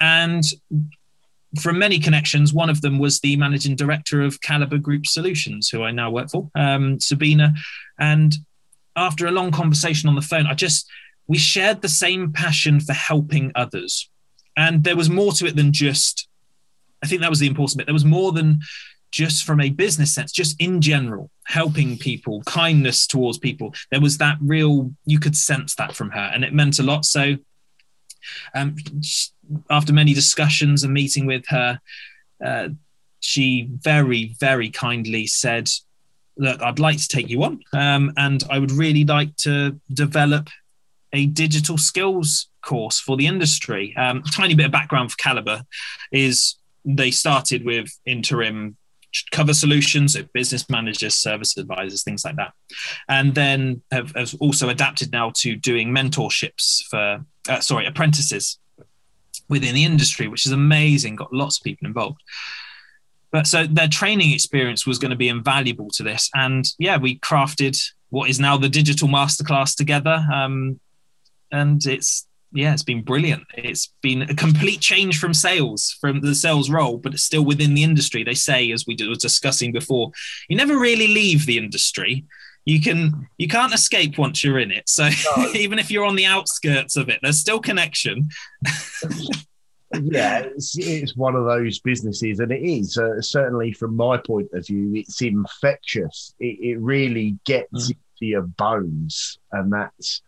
And 0.00 0.42
from 1.60 1.78
many 1.78 1.98
connections 1.98 2.52
one 2.52 2.70
of 2.70 2.80
them 2.80 2.98
was 2.98 3.20
the 3.20 3.36
managing 3.36 3.76
director 3.76 4.22
of 4.22 4.40
caliber 4.40 4.78
group 4.78 5.06
solutions 5.06 5.68
who 5.68 5.82
i 5.82 5.90
now 5.90 6.10
work 6.10 6.30
for 6.30 6.50
um, 6.54 6.98
sabina. 7.00 7.54
And 7.98 8.34
after 8.96 9.26
a 9.26 9.32
long 9.32 9.50
conversation 9.50 10.08
on 10.08 10.14
the 10.14 10.22
phone 10.22 10.46
i 10.46 10.54
just 10.54 10.88
we 11.26 11.38
shared 11.38 11.80
the 11.80 11.88
same 11.88 12.32
passion 12.32 12.80
for 12.80 12.92
helping 12.92 13.50
others. 13.54 14.10
And 14.58 14.84
there 14.84 14.94
was 14.94 15.08
more 15.08 15.32
to 15.32 15.46
it 15.46 15.56
than 15.56 15.72
just 15.72 16.28
i 17.02 17.06
think 17.06 17.20
that 17.20 17.30
was 17.30 17.40
the 17.40 17.46
important 17.46 17.78
bit 17.78 17.86
there 17.86 17.94
was 17.94 18.04
more 18.04 18.32
than 18.32 18.60
just 19.14 19.44
from 19.44 19.60
a 19.60 19.70
business 19.70 20.12
sense, 20.12 20.32
just 20.32 20.60
in 20.60 20.80
general, 20.80 21.30
helping 21.44 21.96
people, 21.96 22.42
kindness 22.46 23.06
towards 23.06 23.38
people. 23.38 23.72
There 23.92 24.00
was 24.00 24.18
that 24.18 24.38
real, 24.40 24.92
you 25.06 25.20
could 25.20 25.36
sense 25.36 25.76
that 25.76 25.94
from 25.94 26.10
her, 26.10 26.32
and 26.34 26.42
it 26.42 26.52
meant 26.52 26.80
a 26.80 26.82
lot. 26.82 27.04
So, 27.04 27.36
um, 28.56 28.74
after 29.70 29.92
many 29.92 30.14
discussions 30.14 30.82
and 30.82 30.92
meeting 30.92 31.26
with 31.26 31.46
her, 31.46 31.80
uh, 32.44 32.70
she 33.20 33.68
very, 33.70 34.34
very 34.40 34.68
kindly 34.68 35.28
said, 35.28 35.70
Look, 36.36 36.60
I'd 36.60 36.80
like 36.80 36.98
to 36.98 37.06
take 37.06 37.28
you 37.28 37.44
on, 37.44 37.60
um, 37.72 38.12
and 38.16 38.42
I 38.50 38.58
would 38.58 38.72
really 38.72 39.04
like 39.04 39.36
to 39.36 39.80
develop 39.92 40.48
a 41.12 41.26
digital 41.26 41.78
skills 41.78 42.48
course 42.62 42.98
for 42.98 43.16
the 43.16 43.28
industry. 43.28 43.94
Um, 43.96 44.24
tiny 44.24 44.54
bit 44.54 44.66
of 44.66 44.72
background 44.72 45.12
for 45.12 45.16
Caliber 45.18 45.62
is 46.10 46.56
they 46.84 47.12
started 47.12 47.64
with 47.64 47.96
interim 48.04 48.76
cover 49.30 49.54
solutions, 49.54 50.14
so 50.14 50.22
business 50.32 50.68
managers, 50.68 51.14
service 51.14 51.56
advisors, 51.56 52.02
things 52.02 52.24
like 52.24 52.36
that. 52.36 52.52
And 53.08 53.34
then 53.34 53.82
have, 53.90 54.12
have 54.16 54.34
also 54.40 54.68
adapted 54.68 55.12
now 55.12 55.32
to 55.36 55.56
doing 55.56 55.88
mentorships 55.88 56.84
for, 56.90 57.24
uh, 57.48 57.60
sorry, 57.60 57.86
apprentices 57.86 58.58
within 59.48 59.74
the 59.74 59.84
industry, 59.84 60.28
which 60.28 60.46
is 60.46 60.52
amazing. 60.52 61.16
Got 61.16 61.32
lots 61.32 61.58
of 61.58 61.64
people 61.64 61.86
involved. 61.86 62.22
But 63.30 63.46
so 63.46 63.66
their 63.66 63.88
training 63.88 64.32
experience 64.32 64.86
was 64.86 64.98
going 64.98 65.10
to 65.10 65.16
be 65.16 65.28
invaluable 65.28 65.90
to 65.94 66.02
this. 66.02 66.30
And 66.34 66.64
yeah, 66.78 66.98
we 66.98 67.18
crafted 67.18 67.76
what 68.10 68.30
is 68.30 68.38
now 68.38 68.56
the 68.56 68.68
digital 68.68 69.08
masterclass 69.08 69.76
together. 69.76 70.24
Um, 70.32 70.78
and 71.50 71.84
it's 71.84 72.26
yeah, 72.54 72.72
it's 72.72 72.84
been 72.84 73.02
brilliant. 73.02 73.44
It's 73.56 73.92
been 74.00 74.22
a 74.22 74.34
complete 74.34 74.80
change 74.80 75.18
from 75.18 75.34
sales, 75.34 75.96
from 76.00 76.20
the 76.20 76.36
sales 76.36 76.70
role, 76.70 76.98
but 76.98 77.12
it's 77.12 77.24
still 77.24 77.44
within 77.44 77.74
the 77.74 77.82
industry. 77.82 78.22
They 78.22 78.34
say, 78.34 78.70
as 78.70 78.86
we 78.86 78.96
were 79.00 79.16
discussing 79.16 79.72
before, 79.72 80.12
you 80.48 80.56
never 80.56 80.78
really 80.78 81.08
leave 81.08 81.46
the 81.46 81.58
industry. 81.58 82.24
You 82.64 82.80
can 82.80 83.28
you 83.38 83.48
can't 83.48 83.74
escape 83.74 84.18
once 84.18 84.44
you're 84.44 84.60
in 84.60 84.70
it. 84.70 84.88
So 84.88 85.10
no. 85.36 85.50
even 85.54 85.80
if 85.80 85.90
you're 85.90 86.04
on 86.04 86.14
the 86.14 86.26
outskirts 86.26 86.96
of 86.96 87.08
it, 87.08 87.18
there's 87.22 87.40
still 87.40 87.58
connection. 87.58 88.28
yeah, 90.00 90.38
it's, 90.38 90.78
it's 90.78 91.16
one 91.16 91.34
of 91.34 91.44
those 91.44 91.80
businesses, 91.80 92.38
and 92.38 92.52
it 92.52 92.62
is 92.62 92.96
uh, 92.96 93.20
certainly 93.20 93.72
from 93.72 93.96
my 93.96 94.16
point 94.16 94.48
of 94.52 94.64
view, 94.64 94.94
it's 94.94 95.20
infectious. 95.20 96.34
It, 96.38 96.58
it 96.60 96.78
really 96.78 97.36
gets 97.44 97.88
mm. 97.88 97.96
into 97.96 98.30
your 98.30 98.42
bones, 98.42 99.38
and 99.50 99.72
that's 99.72 100.22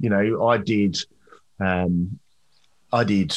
you 0.00 0.08
know 0.08 0.48
I 0.48 0.56
did 0.56 0.96
um, 1.60 2.18
I 2.92 3.04
did 3.04 3.36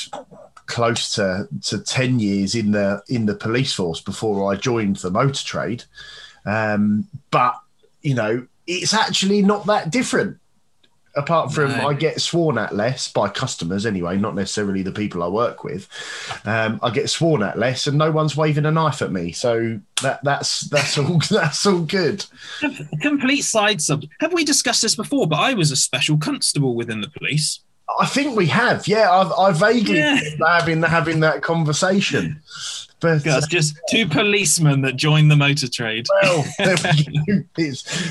close 0.65 1.13
to, 1.13 1.47
to 1.63 1.79
10 1.79 2.19
years 2.19 2.55
in 2.55 2.71
the 2.71 3.01
in 3.09 3.25
the 3.25 3.35
police 3.35 3.73
force 3.73 3.99
before 3.99 4.51
I 4.51 4.55
joined 4.55 4.97
the 4.97 5.11
motor 5.11 5.43
trade. 5.43 5.83
Um, 6.45 7.07
but 7.31 7.55
you 8.01 8.13
know, 8.13 8.47
it's 8.65 8.93
actually 8.93 9.41
not 9.41 9.65
that 9.65 9.91
different. 9.91 10.37
Apart 11.15 11.51
from 11.51 11.71
no. 11.71 11.87
I 11.87 11.95
get 11.95 12.21
sworn 12.21 12.59
at 12.59 12.73
less 12.73 13.11
by 13.11 13.29
customers 13.29 13.87
anyway, 13.87 14.15
not 14.15 14.35
necessarily 14.35 14.83
the 14.83 14.91
people 14.91 15.23
I 15.23 15.27
work 15.27 15.63
with. 15.63 15.89
Um, 16.45 16.79
I 16.83 16.91
get 16.91 17.09
sworn 17.09 17.41
at 17.41 17.57
less, 17.57 17.87
and 17.87 17.97
no 17.97 18.11
one's 18.11 18.37
waving 18.37 18.67
a 18.67 18.71
knife 18.71 19.01
at 19.01 19.11
me. 19.11 19.31
So 19.31 19.81
that 20.03 20.23
that's 20.23 20.61
that's 20.61 20.99
all 20.99 21.19
that's 21.31 21.65
all 21.65 21.81
good. 21.81 22.23
Complete 23.01 23.41
side 23.41 23.81
subject. 23.81 24.13
Have 24.19 24.33
we 24.33 24.45
discussed 24.45 24.83
this 24.83 24.95
before? 24.95 25.27
But 25.27 25.39
I 25.39 25.55
was 25.55 25.71
a 25.71 25.75
special 25.75 26.17
constable 26.17 26.75
within 26.75 27.01
the 27.01 27.09
police. 27.09 27.61
I 27.99 28.05
think 28.05 28.35
we 28.35 28.45
have. 28.47 28.87
Yeah, 28.87 29.11
I've, 29.11 29.31
I 29.31 29.51
vaguely 29.51 29.97
yeah. 29.97 30.19
having 30.45 30.81
having 30.83 31.19
that 31.21 31.41
conversation. 31.41 32.41
But 32.99 33.25
uh, 33.25 33.41
just 33.47 33.79
two 33.89 34.07
policemen 34.07 34.81
that 34.81 34.97
joined 34.97 35.31
the 35.31 35.35
motor 35.35 35.69
trade. 35.69 36.05
Well, 36.21 36.45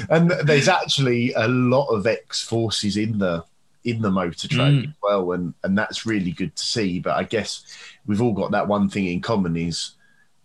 and 0.08 0.30
there's 0.30 0.68
actually 0.68 1.32
a 1.35 1.47
lot 1.47 1.88
of 1.88 2.06
ex 2.06 2.42
forces 2.42 2.97
in 2.97 3.18
the 3.18 3.44
in 3.85 4.02
the 4.02 4.11
motor 4.11 4.49
trade 4.49 4.85
mm. 4.85 4.88
as 4.88 4.94
well, 5.02 5.32
and 5.32 5.54
and 5.62 5.76
that's 5.76 6.06
really 6.06 6.32
good 6.32 6.56
to 6.56 6.64
see. 6.64 7.00
But 7.00 7.16
I 7.16 7.25
guess 7.25 7.64
we've 8.06 8.23
all 8.23 8.32
got 8.32 8.50
that 8.52 8.68
one 8.68 8.88
thing 8.88 9.06
in 9.06 9.20
common 9.20 9.56
is 9.56 9.92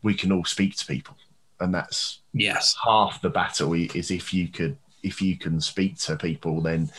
we 0.04 0.14
can 0.14 0.32
all 0.32 0.46
speak 0.46 0.76
to 0.78 0.86
people, 0.86 1.16
and 1.60 1.74
that's 1.74 2.20
yes 2.34 2.76
half 2.84 3.22
the 3.22 3.30
battle 3.30 3.74
is 3.74 4.12
if 4.12 4.34
you 4.34 4.48
could 4.48 4.76
if 5.04 5.22
you 5.22 5.38
can 5.38 5.62
speak 5.62 5.98
to 6.00 6.16
people, 6.16 6.62
then 6.62 6.90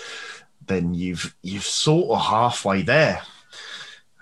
then 0.66 0.94
you've 0.94 1.34
you've 1.42 1.64
sort 1.64 2.10
of 2.10 2.24
halfway 2.24 2.82
there. 2.82 3.22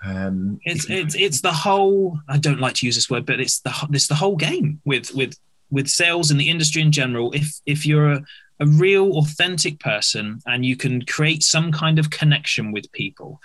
Um, 0.05 0.59
it's 0.63 0.89
it's 0.89 1.15
it's 1.15 1.41
the 1.41 1.53
whole. 1.53 2.19
I 2.27 2.37
don't 2.37 2.59
like 2.59 2.75
to 2.75 2.85
use 2.85 2.95
this 2.95 3.09
word, 3.09 3.25
but 3.25 3.39
it's 3.39 3.59
the 3.61 3.73
it's 3.91 4.07
the 4.07 4.15
whole 4.15 4.35
game 4.35 4.81
with 4.85 5.13
with 5.13 5.37
with 5.71 5.87
sales 5.87 6.29
and 6.29 6.39
the 6.39 6.49
industry 6.49 6.81
in 6.81 6.91
general. 6.91 7.31
If 7.31 7.59
if 7.65 7.85
you're 7.85 8.11
a, 8.11 8.23
a 8.59 8.65
real 8.65 9.17
authentic 9.17 9.79
person 9.79 10.39
and 10.45 10.65
you 10.65 10.75
can 10.75 11.05
create 11.05 11.43
some 11.43 11.71
kind 11.71 11.99
of 11.99 12.09
connection 12.09 12.71
with 12.71 12.91
people 12.91 13.41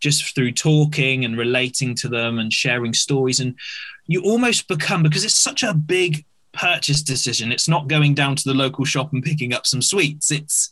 just 0.00 0.34
through 0.34 0.52
talking 0.52 1.24
and 1.24 1.36
relating 1.36 1.94
to 1.94 2.08
them 2.08 2.38
and 2.38 2.52
sharing 2.52 2.94
stories 2.94 3.40
and 3.40 3.54
you 4.06 4.22
almost 4.22 4.68
become 4.68 5.02
because 5.02 5.24
it's 5.24 5.38
such 5.38 5.62
a 5.62 5.74
big 5.74 6.24
purchase 6.52 7.02
decision 7.02 7.52
it's 7.52 7.68
not 7.68 7.88
going 7.88 8.14
down 8.14 8.36
to 8.36 8.44
the 8.44 8.54
local 8.54 8.84
shop 8.84 9.12
and 9.12 9.22
picking 9.22 9.54
up 9.54 9.66
some 9.66 9.80
sweets 9.80 10.30
it's 10.30 10.70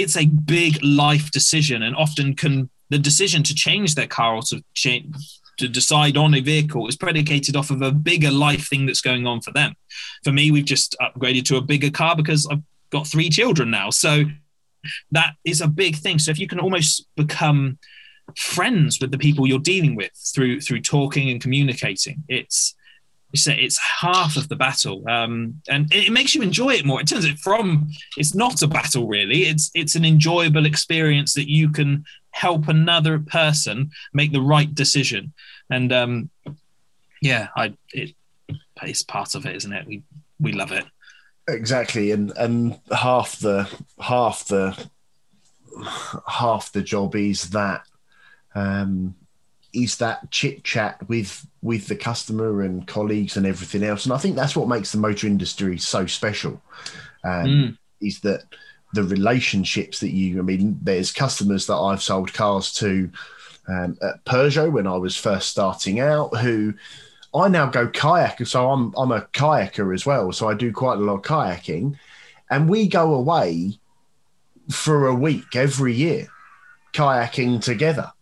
it's 0.00 0.16
a 0.16 0.26
big 0.26 0.78
life 0.82 1.30
decision 1.30 1.82
and 1.82 1.96
often 1.96 2.34
can 2.34 2.70
the 2.90 2.98
decision 2.98 3.42
to 3.42 3.54
change 3.54 3.94
their 3.94 4.06
car 4.06 4.36
or 4.36 4.42
to 4.42 4.62
change 4.74 5.14
to 5.58 5.68
decide 5.68 6.16
on 6.16 6.34
a 6.34 6.40
vehicle 6.40 6.86
is 6.86 6.96
predicated 6.96 7.56
off 7.56 7.70
of 7.70 7.82
a 7.82 7.92
bigger 7.92 8.30
life 8.30 8.68
thing 8.68 8.86
that's 8.86 9.00
going 9.00 9.26
on 9.26 9.40
for 9.40 9.50
them. 9.50 9.74
For 10.22 10.32
me, 10.32 10.50
we've 10.50 10.64
just 10.64 10.94
upgraded 11.02 11.44
to 11.46 11.56
a 11.56 11.60
bigger 11.60 11.90
car 11.90 12.14
because 12.16 12.46
I've 12.46 12.62
got 12.90 13.06
three 13.06 13.28
children 13.28 13.70
now. 13.70 13.90
So 13.90 14.24
that 15.10 15.34
is 15.44 15.60
a 15.60 15.68
big 15.68 15.96
thing. 15.96 16.18
So 16.20 16.30
if 16.30 16.38
you 16.38 16.46
can 16.46 16.60
almost 16.60 17.06
become 17.16 17.78
friends 18.36 19.00
with 19.00 19.10
the 19.10 19.18
people 19.18 19.46
you're 19.46 19.58
dealing 19.58 19.96
with 19.96 20.12
through 20.34 20.60
through 20.60 20.80
talking 20.80 21.28
and 21.28 21.40
communicating, 21.40 22.22
it's 22.28 22.74
it's 23.32 23.78
half 23.78 24.36
of 24.36 24.48
the 24.48 24.56
battle 24.56 25.06
um, 25.08 25.60
and 25.68 25.92
it 25.92 26.12
makes 26.12 26.34
you 26.34 26.42
enjoy 26.42 26.70
it 26.70 26.84
more. 26.84 27.00
It 27.00 27.08
turns 27.08 27.24
it 27.24 27.38
from 27.38 27.90
it's 28.16 28.34
not 28.34 28.62
a 28.62 28.66
battle 28.66 29.06
really. 29.06 29.42
It's 29.42 29.70
it's 29.74 29.94
an 29.94 30.04
enjoyable 30.04 30.66
experience 30.66 31.34
that 31.34 31.50
you 31.50 31.70
can 31.70 32.04
help 32.30 32.68
another 32.68 33.18
person 33.18 33.90
make 34.12 34.32
the 34.32 34.40
right 34.40 34.74
decision. 34.74 35.32
And 35.70 35.92
um, 35.92 36.30
yeah 37.20 37.48
i 37.56 37.74
it, 37.92 38.14
it's 38.82 39.02
part 39.02 39.34
of 39.34 39.44
it 39.44 39.56
isn't 39.56 39.72
it? 39.72 39.86
We 39.86 40.02
we 40.40 40.52
love 40.52 40.72
it. 40.72 40.84
Exactly 41.48 42.12
and 42.12 42.32
and 42.36 42.78
half 42.92 43.38
the 43.38 43.68
half 44.00 44.46
the 44.46 44.88
half 46.26 46.72
the 46.72 46.82
job 46.82 47.14
is 47.14 47.50
that 47.50 47.82
um 48.54 49.14
is 49.72 49.96
that 49.98 50.30
chit 50.30 50.64
chat 50.64 51.06
with 51.08 51.46
with 51.62 51.88
the 51.88 51.96
customer 51.96 52.62
and 52.62 52.86
colleagues 52.86 53.36
and 53.36 53.46
everything 53.46 53.82
else. 53.82 54.04
And 54.04 54.12
I 54.12 54.18
think 54.18 54.36
that's 54.36 54.56
what 54.56 54.68
makes 54.68 54.92
the 54.92 54.98
motor 54.98 55.26
industry 55.26 55.78
so 55.78 56.06
special. 56.06 56.60
Um, 57.24 57.46
mm. 57.46 57.78
Is 58.00 58.20
that 58.20 58.44
the 58.94 59.04
relationships 59.04 60.00
that 60.00 60.10
you? 60.10 60.38
I 60.38 60.42
mean, 60.42 60.78
there's 60.82 61.12
customers 61.12 61.66
that 61.66 61.76
I've 61.76 62.02
sold 62.02 62.32
cars 62.32 62.72
to 62.74 63.10
um, 63.68 63.98
at 64.02 64.24
Peugeot 64.24 64.72
when 64.72 64.86
I 64.86 64.96
was 64.96 65.16
first 65.16 65.48
starting 65.48 66.00
out, 66.00 66.36
who 66.38 66.74
I 67.34 67.48
now 67.48 67.66
go 67.66 67.88
kayaking. 67.88 68.46
So 68.46 68.70
I'm 68.70 68.94
I'm 68.96 69.12
a 69.12 69.22
kayaker 69.22 69.92
as 69.92 70.06
well. 70.06 70.32
So 70.32 70.48
I 70.48 70.54
do 70.54 70.72
quite 70.72 70.98
a 70.98 71.02
lot 71.02 71.16
of 71.16 71.22
kayaking, 71.22 71.98
and 72.50 72.68
we 72.68 72.88
go 72.88 73.14
away 73.14 73.78
for 74.70 75.06
a 75.08 75.14
week 75.14 75.56
every 75.56 75.94
year 75.94 76.28
kayaking 76.92 77.62
together 77.62 78.12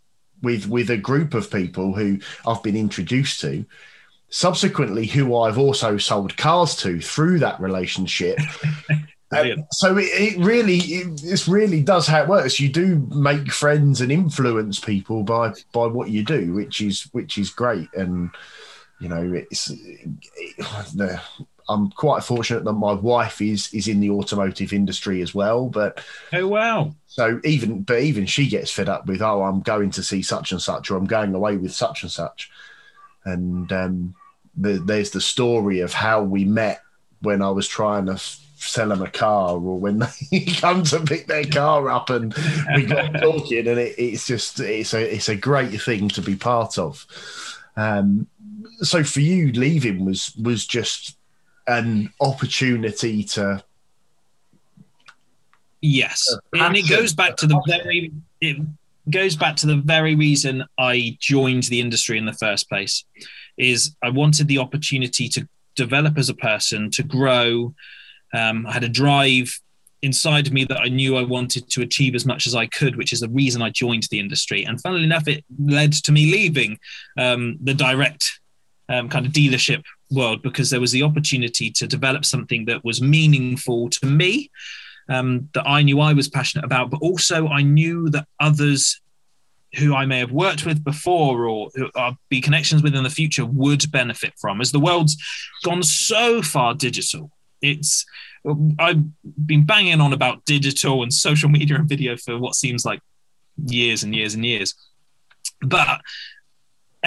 with 0.43 0.69
with 0.69 0.91
a 0.91 0.97
group 0.97 1.35
of 1.35 1.51
people 1.51 1.95
who 1.95 2.19
I've 2.47 2.63
been 2.63 2.77
introduced 2.77 3.41
to 3.41 3.65
subsequently 4.29 5.07
who 5.07 5.37
I've 5.37 5.59
also 5.59 5.99
sold 5.99 6.37
cars 6.37 6.77
to 6.77 7.01
through 7.01 7.41
that 7.41 7.61
relationship. 7.61 8.39
Um, 9.33 9.67
so 9.73 9.97
it, 9.97 10.05
it 10.05 10.39
really, 10.39 10.77
it, 10.77 11.21
this 11.21 11.49
really 11.49 11.83
does 11.83 12.07
how 12.07 12.23
it 12.23 12.29
works. 12.29 12.61
You 12.61 12.69
do 12.69 13.05
make 13.13 13.51
friends 13.51 14.01
and 14.01 14.13
influence 14.13 14.79
people 14.79 15.25
by 15.25 15.53
by 15.73 15.87
what 15.87 16.11
you 16.11 16.23
do, 16.23 16.53
which 16.53 16.81
is 16.81 17.09
which 17.11 17.37
is 17.37 17.51
great. 17.51 17.89
And 17.95 18.31
you 19.01 19.09
know, 19.09 19.33
it's 19.33 19.71
it, 19.71 20.09
I'm 21.69 21.91
quite 21.91 22.23
fortunate 22.23 22.65
that 22.65 22.73
my 22.73 22.93
wife 22.93 23.41
is 23.41 23.73
is 23.73 23.89
in 23.89 24.01
the 24.01 24.11
automotive 24.11 24.73
industry 24.73 25.23
as 25.23 25.35
well. 25.35 25.69
But 25.69 26.03
oh 26.33 26.47
wow! 26.47 26.95
So 27.07 27.41
even 27.45 27.83
but 27.83 28.01
even 28.01 28.27
she 28.27 28.49
gets 28.49 28.71
fed 28.71 28.89
up 28.89 29.07
with 29.07 29.23
oh 29.23 29.43
I'm 29.43 29.61
going 29.61 29.91
to 29.93 30.03
see 30.03 30.23
such 30.23 30.53
and 30.53 30.63
such 30.63 30.91
or 30.91 30.97
I'm 30.97 31.07
going 31.07 31.35
away 31.35 31.57
with 31.57 31.73
such 31.73 32.03
and 32.03 32.13
such, 32.13 32.51
and 33.25 33.73
um, 33.73 34.15
the, 34.57 34.75
there's 34.75 35.11
the 35.11 35.21
story 35.21 35.81
of 35.81 35.93
how 35.93 36.23
we 36.23 36.45
met 36.45 36.83
when 37.21 37.43
I 37.43 37.51
was 37.51 37.67
trying 37.67 38.07
to 38.07 38.21
sell 38.59 38.89
them 38.89 39.03
a 39.03 39.11
car 39.11 39.55
or 39.55 39.79
when 39.79 39.99
they 40.31 40.45
come 40.45 40.83
to 40.85 41.01
pick 41.01 41.27
their 41.27 41.45
car 41.45 41.89
up 41.91 42.11
and 42.11 42.35
we 42.75 42.87
got 42.87 43.13
talking 43.21 43.67
and 43.67 43.79
it, 43.79 43.95
it's 43.99 44.27
just 44.27 44.61
it's 44.61 44.95
a 44.95 45.15
it's 45.15 45.29
a 45.29 45.37
great 45.37 45.81
thing 45.81 46.09
to 46.09 46.23
be 46.23 46.35
part 46.35 46.79
of 46.79 47.07
um, 47.77 48.27
so 48.81 49.05
for 49.05 49.21
you 49.21 49.53
leaving 49.53 50.05
was 50.05 50.35
was 50.37 50.67
just 50.67 51.17
an 51.67 52.13
opportunity 52.21 53.25
to 53.25 53.63
yes. 55.81 56.37
And 56.53 56.77
it 56.77 56.89
goes 56.89 57.13
back 57.13 57.37
to 57.37 57.47
the 57.47 57.61
very 57.67 58.13
it 58.41 58.59
goes 59.09 59.37
back 59.37 59.55
to 59.55 59.67
the 59.69 59.77
very 59.77 60.17
reason 60.17 60.65
i 60.79 61.17
joined 61.21 61.63
the 61.65 61.81
industry 61.81 62.19
in 62.19 62.27
the 62.27 62.33
first 62.33 62.69
place 62.69 63.05
is 63.57 63.95
i 64.03 64.09
wanted 64.09 64.49
the 64.49 64.59
opportunity 64.59 65.29
to 65.29 65.47
develop 65.77 66.19
as 66.19 66.29
a 66.29 66.35
person 66.35 66.91
to 66.91 67.05
grow. 67.05 67.75
Um, 68.35 68.67
I 68.67 68.73
had 68.73 68.83
a 68.83 68.89
drive 68.89 69.61
inside 70.03 70.47
of 70.47 70.53
me 70.53 70.65
that 70.65 70.81
I 70.81 70.89
knew 70.89 71.17
I 71.17 71.23
wanted 71.23 71.71
to 71.71 71.83
achieve 71.83 72.15
as 72.15 72.27
much 72.27 72.47
as 72.47 72.55
I 72.55 72.67
could, 72.67 72.97
which 72.97 73.13
is 73.13 73.21
the 73.21 73.29
reason 73.29 73.63
I 73.63 73.71
joined 73.71 74.05
the 74.11 74.19
industry. 74.19 74.65
And 74.65 74.81
funnily 74.81 75.05
enough, 75.05 75.29
it 75.29 75.45
led 75.59 75.93
to 75.93 76.13
me 76.13 76.33
leaving 76.33 76.79
um, 77.17 77.57
the 77.63 77.75
direct 77.75 78.41
um, 78.89 79.09
kind 79.09 79.27
of 79.27 79.33
dealership 79.33 79.85
world 80.11 80.43
because 80.43 80.71
there 80.71 80.81
was 80.81 80.93
the 80.93 81.03
opportunity 81.03 81.71
to 81.71 81.87
develop 81.87 82.25
something 82.25 82.65
that 82.67 82.85
was 82.85 83.03
meaningful 83.03 83.89
to 83.91 84.07
me, 84.07 84.51
um, 85.09 85.49
that 85.55 85.67
I 85.67 85.83
knew 85.83 86.01
I 86.01 86.13
was 86.13 86.29
passionate 86.29 86.65
about, 86.65 86.91
but 86.91 87.01
also 87.01 87.49
I 87.49 87.63
knew 87.63 88.09
that 88.11 88.27
others 88.41 89.01
who 89.79 89.95
I 89.95 90.07
may 90.07 90.19
have 90.19 90.33
worked 90.33 90.65
with 90.65 90.83
before 90.85 91.47
or 91.47 91.71
be 92.29 92.41
connections 92.41 92.83
with 92.83 92.95
in 92.95 93.03
the 93.03 93.11
future 93.11 93.45
would 93.45 93.91
benefit 93.91 94.33
from. 94.39 94.61
As 94.61 94.73
the 94.73 94.81
world's 94.81 95.17
gone 95.65 95.83
so 95.83 96.41
far 96.41 96.75
digital, 96.75 97.31
it's 97.61 98.05
I've 98.79 99.03
been 99.45 99.67
banging 99.67 100.01
on 100.01 100.13
about 100.13 100.45
digital 100.45 101.03
and 101.03 101.13
social 101.13 101.49
media 101.49 101.77
and 101.77 101.89
video 101.89 102.17
for 102.17 102.39
what 102.39 102.55
seems 102.55 102.85
like 102.85 103.01
years 103.67 104.03
and 104.03 104.15
years 104.15 104.35
and 104.35 104.45
years. 104.45 104.75
But 105.61 106.01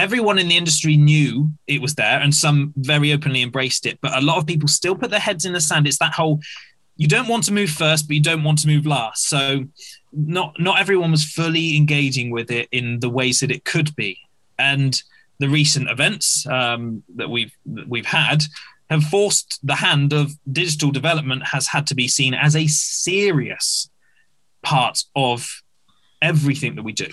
everyone 0.00 0.38
in 0.38 0.48
the 0.48 0.56
industry 0.56 0.96
knew 0.96 1.50
it 1.66 1.80
was 1.80 1.94
there 1.94 2.18
and 2.20 2.34
some 2.34 2.72
very 2.76 3.12
openly 3.12 3.42
embraced 3.42 3.86
it. 3.86 3.98
But 4.00 4.16
a 4.16 4.20
lot 4.20 4.38
of 4.38 4.46
people 4.46 4.68
still 4.68 4.96
put 4.96 5.10
their 5.10 5.20
heads 5.20 5.44
in 5.44 5.52
the 5.52 5.60
sand. 5.60 5.86
It's 5.86 5.98
that 5.98 6.14
whole 6.14 6.40
you 6.96 7.08
don't 7.08 7.28
want 7.28 7.44
to 7.44 7.52
move 7.52 7.70
first, 7.70 8.06
but 8.06 8.14
you 8.14 8.22
don't 8.22 8.44
want 8.44 8.58
to 8.58 8.66
move 8.66 8.84
last. 8.84 9.28
So 9.28 9.64
not 10.12 10.54
not 10.58 10.80
everyone 10.80 11.10
was 11.10 11.24
fully 11.24 11.76
engaging 11.76 12.30
with 12.30 12.50
it 12.50 12.68
in 12.72 13.00
the 13.00 13.08
ways 13.08 13.40
that 13.40 13.50
it 13.50 13.64
could 13.64 13.94
be. 13.96 14.18
And 14.58 15.00
the 15.38 15.48
recent 15.48 15.88
events 15.88 16.46
um, 16.46 17.02
that 17.16 17.30
we've 17.30 17.52
that 17.66 17.88
we've 17.88 18.06
had 18.06 18.42
have 18.90 19.04
forced 19.04 19.60
the 19.62 19.76
hand 19.76 20.12
of 20.12 20.32
digital 20.52 20.90
development 20.90 21.46
has 21.46 21.68
had 21.68 21.86
to 21.86 21.94
be 21.94 22.08
seen 22.08 22.34
as 22.34 22.56
a 22.56 22.66
serious 22.66 23.88
part 24.62 25.04
of 25.14 25.62
everything 26.20 26.74
that 26.74 26.82
we 26.82 26.92
do. 26.92 27.06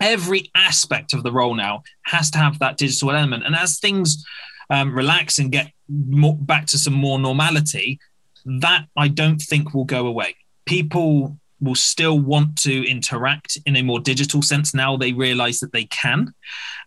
Every 0.00 0.50
aspect 0.54 1.12
of 1.12 1.22
the 1.22 1.32
role 1.32 1.54
now 1.54 1.82
has 2.06 2.30
to 2.32 2.38
have 2.38 2.58
that 2.58 2.76
digital 2.76 3.12
element. 3.12 3.44
And 3.44 3.54
as 3.54 3.78
things 3.78 4.24
um, 4.70 4.94
relax 4.94 5.38
and 5.38 5.52
get 5.52 5.70
more, 5.88 6.36
back 6.36 6.66
to 6.66 6.78
some 6.78 6.94
more 6.94 7.18
normality, 7.18 7.98
that 8.44 8.86
I 8.96 9.08
don't 9.08 9.40
think 9.40 9.74
will 9.74 9.84
go 9.84 10.06
away. 10.06 10.36
People 10.64 11.38
will 11.60 11.74
still 11.74 12.18
want 12.18 12.56
to 12.62 12.88
interact 12.88 13.58
in 13.66 13.76
a 13.76 13.82
more 13.82 14.00
digital 14.00 14.42
sense 14.42 14.74
now 14.74 14.96
they 14.96 15.12
realize 15.12 15.60
that 15.60 15.72
they 15.72 15.84
can. 15.84 16.34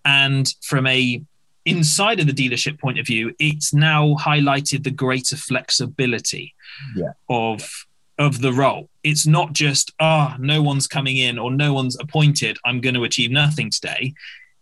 And 0.05 0.53
from 0.61 0.85
a 0.87 1.21
inside 1.65 2.19
of 2.19 2.27
the 2.27 2.33
dealership 2.33 2.79
point 2.79 2.99
of 2.99 3.05
view, 3.05 3.33
it's 3.39 3.73
now 3.73 4.15
highlighted 4.15 4.83
the 4.83 4.91
greater 4.91 5.35
flexibility 5.35 6.53
yeah. 6.95 7.11
of 7.29 7.87
of 8.19 8.41
the 8.41 8.53
role. 8.53 8.89
It's 9.03 9.25
not 9.25 9.53
just 9.53 9.91
ah, 9.99 10.35
oh, 10.35 10.41
no 10.41 10.61
one's 10.61 10.87
coming 10.87 11.17
in 11.17 11.39
or 11.39 11.51
no 11.51 11.73
one's 11.73 11.97
appointed. 11.99 12.57
I'm 12.65 12.81
going 12.81 12.95
to 12.95 13.05
achieve 13.05 13.31
nothing 13.31 13.71
today. 13.71 14.13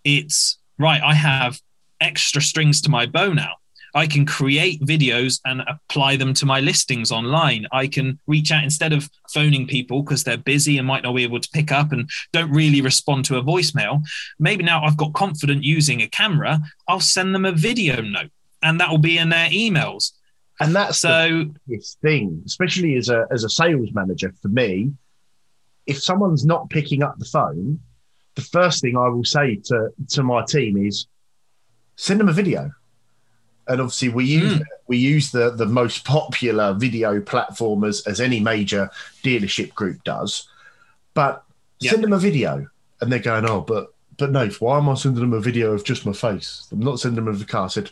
It's 0.03 0.59
right. 0.77 1.01
I 1.01 1.13
have 1.13 1.59
extra 1.99 2.41
strings 2.41 2.79
to 2.81 2.89
my 2.89 3.05
bow 3.05 3.33
now. 3.33 3.53
I 3.95 4.05
can 4.05 4.25
create 4.27 4.81
videos 4.81 5.39
and 5.43 5.61
apply 5.67 6.17
them 6.17 6.33
to 6.35 6.45
my 6.45 6.59
listings 6.59 7.11
online. 7.11 7.65
I 7.71 7.87
can 7.87 8.19
reach 8.27 8.51
out 8.51 8.63
instead 8.63 8.93
of 8.93 9.09
phoning 9.33 9.65
people 9.65 10.03
because 10.03 10.23
they're 10.23 10.37
busy 10.37 10.77
and 10.77 10.85
might 10.85 11.01
not 11.01 11.15
be 11.15 11.23
able 11.23 11.39
to 11.39 11.49
pick 11.51 11.71
up 11.71 11.91
and 11.91 12.07
don't 12.31 12.51
really 12.51 12.81
respond 12.81 13.25
to 13.25 13.37
a 13.37 13.43
voicemail. 13.43 14.03
Maybe 14.37 14.63
now 14.63 14.83
I've 14.83 14.97
got 14.97 15.13
confident 15.13 15.63
using 15.63 16.01
a 16.01 16.07
camera, 16.07 16.59
I'll 16.87 16.99
send 16.99 17.33
them 17.33 17.45
a 17.45 17.51
video 17.51 18.01
note 18.01 18.29
and 18.61 18.79
that 18.79 18.89
will 18.89 18.97
be 18.97 19.17
in 19.17 19.29
their 19.29 19.49
emails. 19.49 20.11
And 20.59 20.75
that's 20.75 20.99
so 20.99 21.45
the 21.67 21.77
thing, 22.01 22.41
especially 22.45 22.95
as 22.95 23.09
a 23.09 23.27
as 23.31 23.43
a 23.43 23.49
sales 23.49 23.89
manager 23.93 24.33
for 24.41 24.47
me. 24.47 24.91
If 25.85 26.01
someone's 26.01 26.45
not 26.45 26.69
picking 26.69 27.01
up 27.03 27.17
the 27.17 27.25
phone, 27.25 27.79
the 28.35 28.41
first 28.41 28.81
thing 28.81 28.97
I 28.97 29.07
will 29.07 29.23
say 29.23 29.55
to 29.65 29.89
to 30.09 30.23
my 30.23 30.43
team 30.43 30.77
is 30.77 31.07
send 31.95 32.19
them 32.19 32.29
a 32.29 32.33
video 32.33 32.71
and 33.67 33.81
obviously 33.81 34.09
we 34.09 34.25
use 34.25 34.53
mm. 34.53 34.63
we 34.87 34.97
use 34.97 35.31
the 35.31 35.51
the 35.51 35.65
most 35.65 36.05
popular 36.05 36.73
video 36.73 37.19
platform 37.21 37.83
as, 37.83 38.01
as 38.07 38.19
any 38.19 38.39
major 38.39 38.89
dealership 39.23 39.73
group 39.73 40.03
does 40.03 40.47
but 41.13 41.43
yep. 41.79 41.91
send 41.91 42.03
them 42.03 42.13
a 42.13 42.17
video 42.17 42.67
and 43.01 43.11
they're 43.11 43.19
going 43.19 43.45
oh 43.45 43.61
but 43.61 43.93
but 44.17 44.31
no 44.31 44.47
why 44.59 44.77
am 44.77 44.89
i 44.89 44.93
sending 44.93 45.21
them 45.21 45.33
a 45.33 45.39
video 45.39 45.73
of 45.73 45.83
just 45.83 46.05
my 46.05 46.13
face 46.13 46.67
i'm 46.71 46.79
not 46.79 46.99
sending 46.99 47.23
them 47.23 47.33
of 47.33 47.39
the 47.39 47.45
car 47.45 47.65
I 47.65 47.67
said 47.67 47.91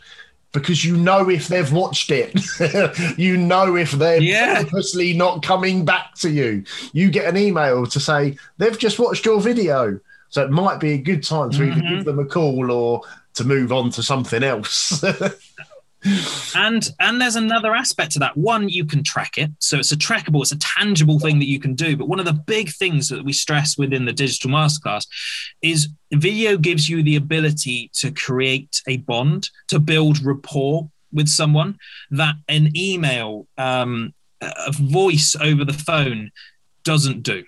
because 0.55 0.83
you 0.83 0.97
know 0.97 1.29
if 1.29 1.47
they've 1.47 1.71
watched 1.71 2.09
it 2.09 2.33
you 3.17 3.37
know 3.37 3.75
if 3.75 3.91
they're 3.91 4.21
yeah. 4.21 4.63
purposely 4.63 5.13
not 5.13 5.43
coming 5.43 5.85
back 5.85 6.15
to 6.15 6.29
you 6.31 6.63
you 6.93 7.11
get 7.11 7.25
an 7.25 7.37
email 7.37 7.85
to 7.85 7.99
say 7.99 8.35
they've 8.57 8.79
just 8.79 8.97
watched 8.97 9.25
your 9.25 9.39
video 9.39 9.99
so 10.29 10.43
it 10.43 10.51
might 10.51 10.79
be 10.79 10.93
a 10.93 10.97
good 10.97 11.23
time 11.23 11.49
to 11.51 11.59
mm-hmm. 11.59 11.79
either 11.79 11.95
give 11.95 12.05
them 12.05 12.19
a 12.19 12.25
call 12.25 12.71
or 12.71 13.01
to 13.35 13.43
move 13.43 13.71
on 13.71 13.89
to 13.91 14.03
something 14.03 14.43
else. 14.43 15.03
and 16.55 16.89
and 16.99 17.19
there's 17.19 17.35
another 17.35 17.73
aspect 17.73 18.11
to 18.11 18.19
that. 18.19 18.37
One 18.37 18.69
you 18.69 18.85
can 18.85 19.03
track 19.03 19.37
it. 19.37 19.51
So 19.59 19.79
it's 19.79 19.91
a 19.91 19.97
trackable 19.97 20.41
it's 20.41 20.51
a 20.51 20.59
tangible 20.59 21.19
thing 21.19 21.39
that 21.39 21.47
you 21.47 21.59
can 21.59 21.73
do. 21.73 21.97
But 21.97 22.07
one 22.07 22.19
of 22.19 22.25
the 22.25 22.33
big 22.33 22.69
things 22.69 23.09
that 23.09 23.23
we 23.23 23.33
stress 23.33 23.77
within 23.77 24.05
the 24.05 24.13
digital 24.13 24.51
masterclass 24.51 25.07
is 25.61 25.89
video 26.13 26.57
gives 26.57 26.87
you 26.89 27.03
the 27.03 27.15
ability 27.15 27.91
to 27.95 28.11
create 28.11 28.81
a 28.87 28.97
bond 28.97 29.49
to 29.69 29.79
build 29.79 30.23
rapport 30.23 30.89
with 31.11 31.27
someone 31.27 31.77
that 32.11 32.35
an 32.49 32.75
email 32.75 33.47
um, 33.57 34.13
a 34.41 34.71
voice 34.71 35.35
over 35.39 35.63
the 35.65 35.73
phone 35.73 36.31
doesn't 36.83 37.23
do 37.23 37.43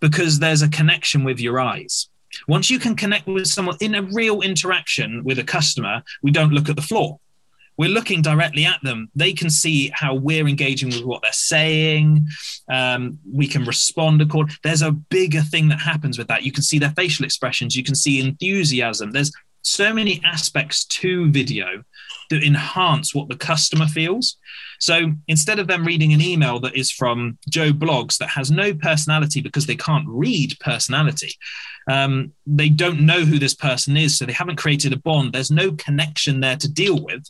because 0.00 0.38
there's 0.38 0.62
a 0.62 0.68
connection 0.68 1.24
with 1.24 1.40
your 1.40 1.60
eyes. 1.60 2.08
Once 2.46 2.70
you 2.70 2.78
can 2.78 2.94
connect 2.94 3.26
with 3.26 3.46
someone 3.46 3.76
in 3.80 3.94
a 3.94 4.02
real 4.02 4.40
interaction 4.40 5.24
with 5.24 5.38
a 5.38 5.44
customer, 5.44 6.02
we 6.22 6.30
don't 6.30 6.52
look 6.52 6.68
at 6.68 6.76
the 6.76 6.82
floor. 6.82 7.18
We're 7.80 7.88
looking 7.88 8.20
directly 8.20 8.66
at 8.66 8.78
them. 8.82 9.08
They 9.14 9.32
can 9.32 9.48
see 9.48 9.90
how 9.94 10.14
we're 10.14 10.46
engaging 10.46 10.90
with 10.90 11.02
what 11.02 11.22
they're 11.22 11.32
saying. 11.32 12.26
Um, 12.70 13.18
we 13.26 13.48
can 13.48 13.64
respond 13.64 14.20
accordingly. 14.20 14.58
There's 14.62 14.82
a 14.82 14.92
bigger 14.92 15.40
thing 15.40 15.68
that 15.68 15.80
happens 15.80 16.18
with 16.18 16.28
that. 16.28 16.42
You 16.42 16.52
can 16.52 16.62
see 16.62 16.78
their 16.78 16.90
facial 16.90 17.24
expressions. 17.24 17.74
You 17.74 17.82
can 17.82 17.94
see 17.94 18.20
enthusiasm. 18.20 19.12
There's 19.12 19.32
so 19.62 19.94
many 19.94 20.20
aspects 20.26 20.84
to 21.00 21.30
video 21.30 21.82
that 22.28 22.44
enhance 22.44 23.14
what 23.14 23.30
the 23.30 23.36
customer 23.36 23.86
feels. 23.86 24.36
So 24.78 25.12
instead 25.26 25.58
of 25.58 25.66
them 25.66 25.86
reading 25.86 26.12
an 26.12 26.20
email 26.20 26.60
that 26.60 26.76
is 26.76 26.90
from 26.90 27.38
Joe 27.48 27.72
Bloggs 27.72 28.18
that 28.18 28.28
has 28.28 28.50
no 28.50 28.74
personality 28.74 29.40
because 29.40 29.64
they 29.64 29.76
can't 29.76 30.06
read 30.06 30.54
personality, 30.60 31.32
um, 31.90 32.32
they 32.46 32.68
don't 32.68 33.00
know 33.00 33.24
who 33.24 33.38
this 33.38 33.54
person 33.54 33.96
is, 33.96 34.18
so 34.18 34.26
they 34.26 34.32
haven't 34.34 34.56
created 34.56 34.92
a 34.92 34.98
bond. 34.98 35.32
There's 35.32 35.50
no 35.50 35.72
connection 35.72 36.40
there 36.40 36.56
to 36.56 36.70
deal 36.70 37.02
with. 37.02 37.24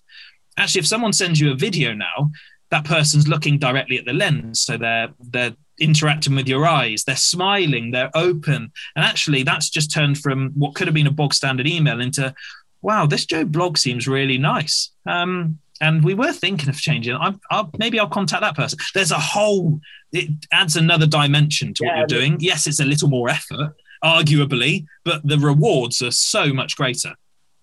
Actually, 0.56 0.80
if 0.80 0.86
someone 0.86 1.12
sends 1.12 1.40
you 1.40 1.52
a 1.52 1.56
video 1.56 1.94
now, 1.94 2.30
that 2.70 2.84
person's 2.84 3.26
looking 3.26 3.58
directly 3.58 3.98
at 3.98 4.04
the 4.04 4.12
lens, 4.12 4.62
so 4.62 4.76
they're 4.76 5.08
they're 5.18 5.54
interacting 5.80 6.36
with 6.36 6.46
your 6.46 6.66
eyes, 6.66 7.04
they're 7.04 7.16
smiling, 7.16 7.90
they're 7.90 8.10
open, 8.14 8.70
and 8.94 9.04
actually, 9.04 9.42
that's 9.42 9.70
just 9.70 9.90
turned 9.90 10.18
from 10.18 10.50
what 10.54 10.74
could 10.74 10.86
have 10.86 10.94
been 10.94 11.06
a 11.06 11.10
bog 11.10 11.32
standard 11.34 11.66
email 11.66 12.00
into, 12.00 12.34
wow, 12.82 13.06
this 13.06 13.24
Joe 13.24 13.44
blog 13.44 13.78
seems 13.78 14.06
really 14.06 14.38
nice. 14.38 14.90
Um, 15.06 15.58
and 15.80 16.04
we 16.04 16.14
were 16.14 16.32
thinking 16.32 16.68
of 16.68 16.76
changing. 16.76 17.14
I, 17.14 17.34
I'll, 17.50 17.70
maybe 17.78 17.98
I'll 17.98 18.08
contact 18.08 18.42
that 18.42 18.54
person. 18.54 18.78
There's 18.94 19.10
a 19.10 19.18
whole. 19.18 19.80
It 20.12 20.28
adds 20.52 20.76
another 20.76 21.06
dimension 21.06 21.72
to 21.74 21.84
what 21.84 21.96
you're 21.96 22.06
doing. 22.06 22.36
Yes, 22.40 22.66
it's 22.66 22.80
a 22.80 22.84
little 22.84 23.08
more 23.08 23.30
effort, 23.30 23.74
arguably, 24.04 24.84
but 25.04 25.26
the 25.26 25.38
rewards 25.38 26.02
are 26.02 26.10
so 26.10 26.52
much 26.52 26.76
greater. 26.76 27.14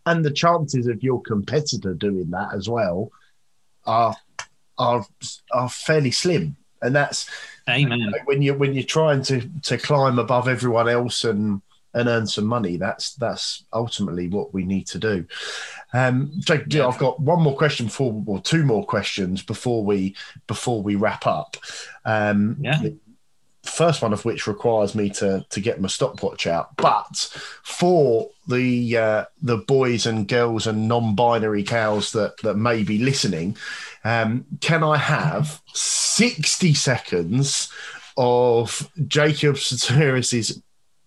And 0.08 0.24
the 0.24 0.32
chances 0.32 0.88
of 0.88 1.04
your 1.04 1.22
competitor 1.22 1.94
doing 1.94 2.30
that 2.32 2.54
as 2.54 2.70
well 2.70 3.12
are 3.86 4.16
are 4.78 5.06
are 5.52 5.70
fairly 5.70 6.12
slim. 6.12 6.56
And 6.82 6.96
that's 6.96 7.30
Amen. 7.70 8.14
when 8.26 8.42
you 8.42 8.54
when 8.54 8.74
you're 8.74 8.84
trying 8.84 9.22
to 9.24 9.50
to 9.64 9.78
climb 9.78 10.18
above 10.18 10.48
everyone 10.48 10.88
else 10.88 11.24
and 11.24 11.62
and 11.94 12.08
earn 12.08 12.28
some 12.28 12.46
money. 12.46 12.78
That's 12.78 13.16
that's 13.16 13.66
ultimately 13.74 14.28
what 14.28 14.54
we 14.54 14.64
need 14.64 14.88
to 14.88 15.00
do. 15.00 15.26
Um, 15.94 16.32
Jake, 16.40 16.64
yeah. 16.70 16.88
I've 16.88 17.00
got 17.00 17.20
one 17.20 17.42
more 17.42 17.56
question 17.56 17.90
for, 17.90 18.24
or 18.28 18.40
two 18.40 18.64
more 18.64 18.86
questions 18.86 19.42
before 19.42 19.84
we 19.84 20.16
before 20.48 20.82
we 20.82 20.96
wrap 20.96 21.26
up. 21.28 21.58
Um, 22.06 22.58
yeah 22.62 22.82
first 23.68 24.02
one 24.02 24.14
of 24.14 24.26
which 24.26 24.48
requires 24.48 24.96
me 24.96 25.10
to 25.12 25.46
to 25.50 25.60
get 25.60 25.82
my 25.82 25.88
stopwatch 25.88 26.48
out. 26.48 26.76
But 26.78 27.16
for 27.64 28.30
the 28.48 28.98
uh, 28.98 29.26
the 29.42 29.58
boys 29.58 30.06
and 30.06 30.28
girls 30.28 30.68
and 30.68 30.88
non-binary 30.88 31.64
cows 31.64 32.12
that 32.14 32.38
that 32.44 32.56
may 32.56 32.84
be 32.84 32.98
listening, 32.98 33.58
um, 34.04 34.46
can 34.62 34.84
I 34.84 34.98
have 34.98 35.62
sixty 35.74 36.74
seconds 36.74 37.72
of 38.16 38.90
Jacob 39.08 39.56
Sotiris's 39.56 40.62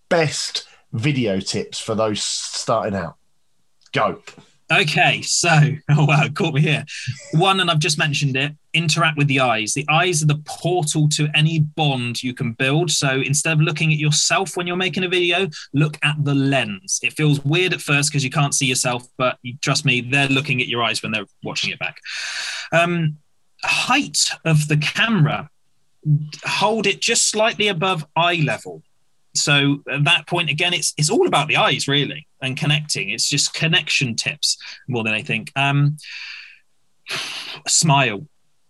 best 0.08 0.66
video 0.92 1.40
tips 1.40 1.80
for 1.80 1.94
those 1.94 2.22
starting 2.22 2.94
out? 2.94 3.16
Go. 3.92 4.22
Okay, 4.72 5.20
so 5.22 5.48
oh 5.90 6.04
wow, 6.04 6.28
caught 6.32 6.54
me 6.54 6.60
here. 6.60 6.84
One, 7.32 7.60
and 7.60 7.70
I've 7.70 7.78
just 7.78 7.98
mentioned 7.98 8.36
it. 8.36 8.52
Interact 8.72 9.18
with 9.18 9.26
the 9.26 9.40
eyes. 9.40 9.74
The 9.74 9.86
eyes 9.90 10.22
are 10.22 10.26
the 10.26 10.40
portal 10.46 11.08
to 11.10 11.28
any 11.34 11.58
bond 11.58 12.22
you 12.22 12.34
can 12.34 12.52
build. 12.52 12.90
So 12.90 13.20
instead 13.20 13.54
of 13.54 13.60
looking 13.60 13.92
at 13.92 13.98
yourself 13.98 14.56
when 14.56 14.66
you're 14.66 14.76
making 14.76 15.02
a 15.02 15.08
video, 15.08 15.48
look 15.74 15.98
at 16.02 16.24
the 16.24 16.34
lens. 16.34 17.00
It 17.02 17.14
feels 17.14 17.44
weird 17.44 17.72
at 17.72 17.80
first 17.80 18.10
because 18.10 18.22
you 18.22 18.30
can't 18.30 18.54
see 18.54 18.66
yourself, 18.66 19.08
but 19.18 19.38
trust 19.60 19.84
me, 19.84 20.02
they're 20.02 20.28
looking 20.28 20.60
at 20.60 20.68
your 20.68 20.84
eyes 20.84 21.02
when 21.02 21.10
they're 21.10 21.26
watching 21.42 21.70
it 21.70 21.80
back. 21.80 22.00
Um, 22.70 23.18
height 23.64 24.30
of 24.44 24.68
the 24.68 24.76
camera. 24.76 25.50
Hold 26.44 26.86
it 26.86 27.00
just 27.00 27.28
slightly 27.28 27.68
above 27.68 28.06
eye 28.16 28.42
level 28.44 28.82
so 29.42 29.82
at 29.90 30.04
that 30.04 30.26
point 30.26 30.50
again 30.50 30.74
it's 30.74 30.92
it's 30.96 31.10
all 31.10 31.26
about 31.26 31.48
the 31.48 31.56
eyes 31.56 31.88
really 31.88 32.26
and 32.42 32.56
connecting. 32.56 33.10
It's 33.10 33.28
just 33.28 33.54
connection 33.54 34.16
tips 34.16 34.56
more 34.88 35.04
than 35.04 35.14
i 35.14 35.22
think 35.22 35.52
um 35.56 35.96
smile. 37.66 38.26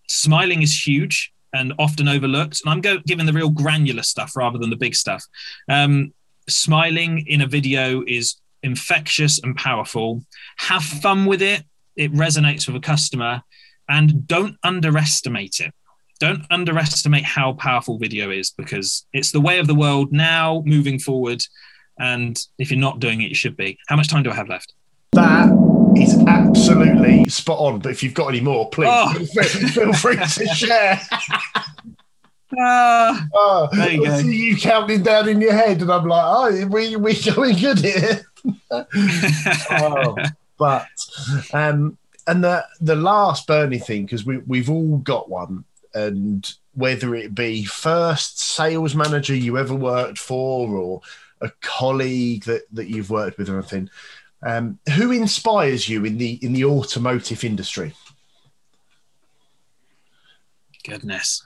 Smiling 0.09 0.63
is 0.63 0.87
huge 0.87 1.33
and 1.53 1.73
often 1.79 2.09
overlooked 2.09 2.61
and 2.63 2.73
i'm 2.73 2.81
go, 2.81 2.99
giving 3.07 3.27
the 3.27 3.33
real 3.33 3.51
granular 3.51 4.03
stuff 4.03 4.37
rather 4.37 4.59
than 4.59 4.71
the 4.71 4.77
big 4.77 4.95
stuff. 4.95 5.25
Um 5.69 6.13
smiling 6.49 7.27
in 7.27 7.41
a 7.43 7.47
video 7.47 8.03
is 8.07 8.37
infectious 8.63 9.39
and 9.43 9.57
powerful. 9.57 10.25
Have 10.57 10.83
fun 10.83 11.27
with 11.27 11.43
it. 11.43 11.65
It 11.97 12.13
resonates 12.13 12.67
with 12.67 12.77
a 12.77 12.81
customer. 12.81 13.43
And 13.89 14.27
don't 14.27 14.57
underestimate 14.63 15.59
it 15.59 15.75
don't 16.21 16.45
underestimate 16.51 17.25
how 17.25 17.55
powerful 17.55 17.99
video 17.99 18.31
is 18.31 18.51
because 18.51 19.07
it's 19.13 19.33
the 19.33 19.41
way 19.41 19.59
of 19.59 19.67
the 19.67 19.75
world 19.75 20.13
now 20.13 20.63
moving 20.65 20.99
forward 20.99 21.43
and 21.99 22.47
if 22.59 22.71
you're 22.71 22.79
not 22.79 23.01
doing 23.01 23.21
it 23.23 23.29
you 23.29 23.35
should 23.35 23.57
be 23.57 23.77
how 23.89 23.97
much 23.97 24.09
time 24.09 24.23
do 24.23 24.31
i 24.31 24.35
have 24.35 24.49
left 24.49 24.75
that 25.13 25.49
is 25.97 26.17
absolutely 26.29 27.29
spot 27.29 27.59
on 27.59 27.81
but 27.81 27.91
if 27.91 28.03
you've 28.03 28.15
got 28.15 28.29
any 28.29 28.41
more 28.41 28.69
please 28.71 28.89
oh. 28.89 29.13
feel, 29.13 29.93
free, 29.95 30.17
to 30.17 30.47
share 30.55 31.01
uh, 32.61 33.21
oh, 33.33 33.69
there 33.73 33.93
you 33.93 34.05
go. 34.05 34.21
see 34.21 34.37
you 34.37 34.57
counting 34.57 35.03
down 35.03 35.29
in 35.29 35.41
your 35.41 35.53
head 35.53 35.81
and 35.81 35.91
i'm 35.91 36.07
like 36.07 36.25
oh 36.25 36.67
we 36.67 36.97
we 36.97 37.21
going 37.23 37.57
good 37.57 37.79
here 37.79 38.27
oh, 39.71 40.17
but 40.59 40.87
um 41.53 41.97
and 42.27 42.45
the 42.45 42.65
the 42.81 42.95
last 42.95 43.47
Bernie 43.47 43.79
thing 43.79 44.05
because 44.05 44.25
we 44.25 44.39
we've 44.39 44.71
all 44.71 44.99
got 44.99 45.29
one 45.29 45.65
and 45.95 46.55
whether 46.75 47.15
it 47.15 47.35
be 47.35 47.65
first 47.65 48.41
sales 48.41 48.95
manager 48.95 49.35
you 49.35 49.59
ever 49.59 49.75
worked 49.75 50.19
for 50.19 50.77
or 50.77 51.01
a 51.41 51.51
colleague 51.61 52.45
that, 52.45 52.63
that 52.73 52.89
you've 52.89 53.11
worked 53.11 53.39
with 53.39 53.49
or 53.49 53.59
anything 53.59 53.91
um, 54.43 54.79
who 54.97 55.11
inspires 55.13 55.89
you 55.89 56.05
in 56.05 56.17
the 56.17 56.39
in 56.43 56.55
the 56.55 56.65
automotive 56.65 57.45
industry? 57.45 57.93
Goodness. 60.87 61.45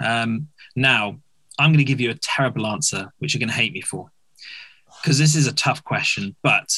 Um, 0.00 0.48
now 0.76 1.18
i'm 1.58 1.70
going 1.70 1.78
to 1.78 1.84
give 1.84 2.00
you 2.00 2.10
a 2.10 2.14
terrible 2.14 2.64
answer 2.64 3.12
which 3.18 3.34
you're 3.34 3.40
going 3.40 3.48
to 3.48 3.54
hate 3.54 3.72
me 3.72 3.80
for 3.80 4.08
because 5.02 5.18
this 5.18 5.34
is 5.34 5.48
a 5.48 5.52
tough 5.54 5.82
question 5.82 6.36
but 6.44 6.70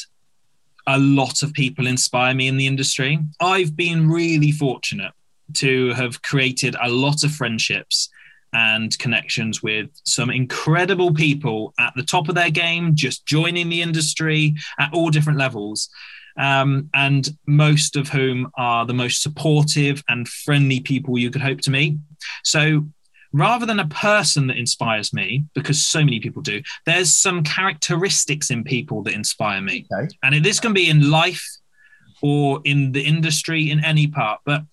a 0.87 0.97
lot 0.97 1.43
of 1.43 1.53
people 1.53 1.87
inspire 1.87 2.33
me 2.33 2.47
in 2.47 2.57
the 2.57 2.67
industry. 2.67 3.19
I've 3.39 3.75
been 3.75 4.09
really 4.09 4.51
fortunate 4.51 5.11
to 5.55 5.93
have 5.93 6.21
created 6.21 6.75
a 6.81 6.89
lot 6.89 7.23
of 7.23 7.31
friendships 7.31 8.09
and 8.53 8.97
connections 8.99 9.63
with 9.63 9.89
some 10.03 10.29
incredible 10.29 11.13
people 11.13 11.73
at 11.79 11.93
the 11.95 12.03
top 12.03 12.27
of 12.27 12.35
their 12.35 12.49
game, 12.49 12.95
just 12.95 13.25
joining 13.25 13.69
the 13.69 13.81
industry 13.81 14.55
at 14.79 14.93
all 14.93 15.09
different 15.09 15.39
levels. 15.39 15.89
Um, 16.37 16.89
and 16.93 17.29
most 17.45 17.95
of 17.95 18.09
whom 18.09 18.51
are 18.57 18.85
the 18.85 18.93
most 18.93 19.21
supportive 19.21 20.03
and 20.07 20.27
friendly 20.27 20.79
people 20.79 21.17
you 21.17 21.29
could 21.29 21.41
hope 21.41 21.61
to 21.61 21.71
meet. 21.71 21.97
So 22.43 22.85
rather 23.33 23.65
than 23.65 23.79
a 23.79 23.87
person 23.87 24.47
that 24.47 24.57
inspires 24.57 25.13
me, 25.13 25.45
because 25.53 25.85
so 25.85 26.03
many 26.03 26.19
people 26.19 26.41
do, 26.41 26.61
there's 26.85 27.13
some 27.13 27.43
characteristics 27.43 28.49
in 28.49 28.63
people 28.63 29.03
that 29.03 29.13
inspire 29.13 29.61
me. 29.61 29.85
Okay. 29.93 30.07
And 30.23 30.43
this 30.43 30.59
can 30.59 30.73
be 30.73 30.89
in 30.89 31.09
life 31.09 31.45
or 32.21 32.61
in 32.63 32.91
the 32.91 33.01
industry 33.01 33.69
in 33.69 33.83
any 33.83 34.07
part. 34.07 34.41
But 34.45 34.63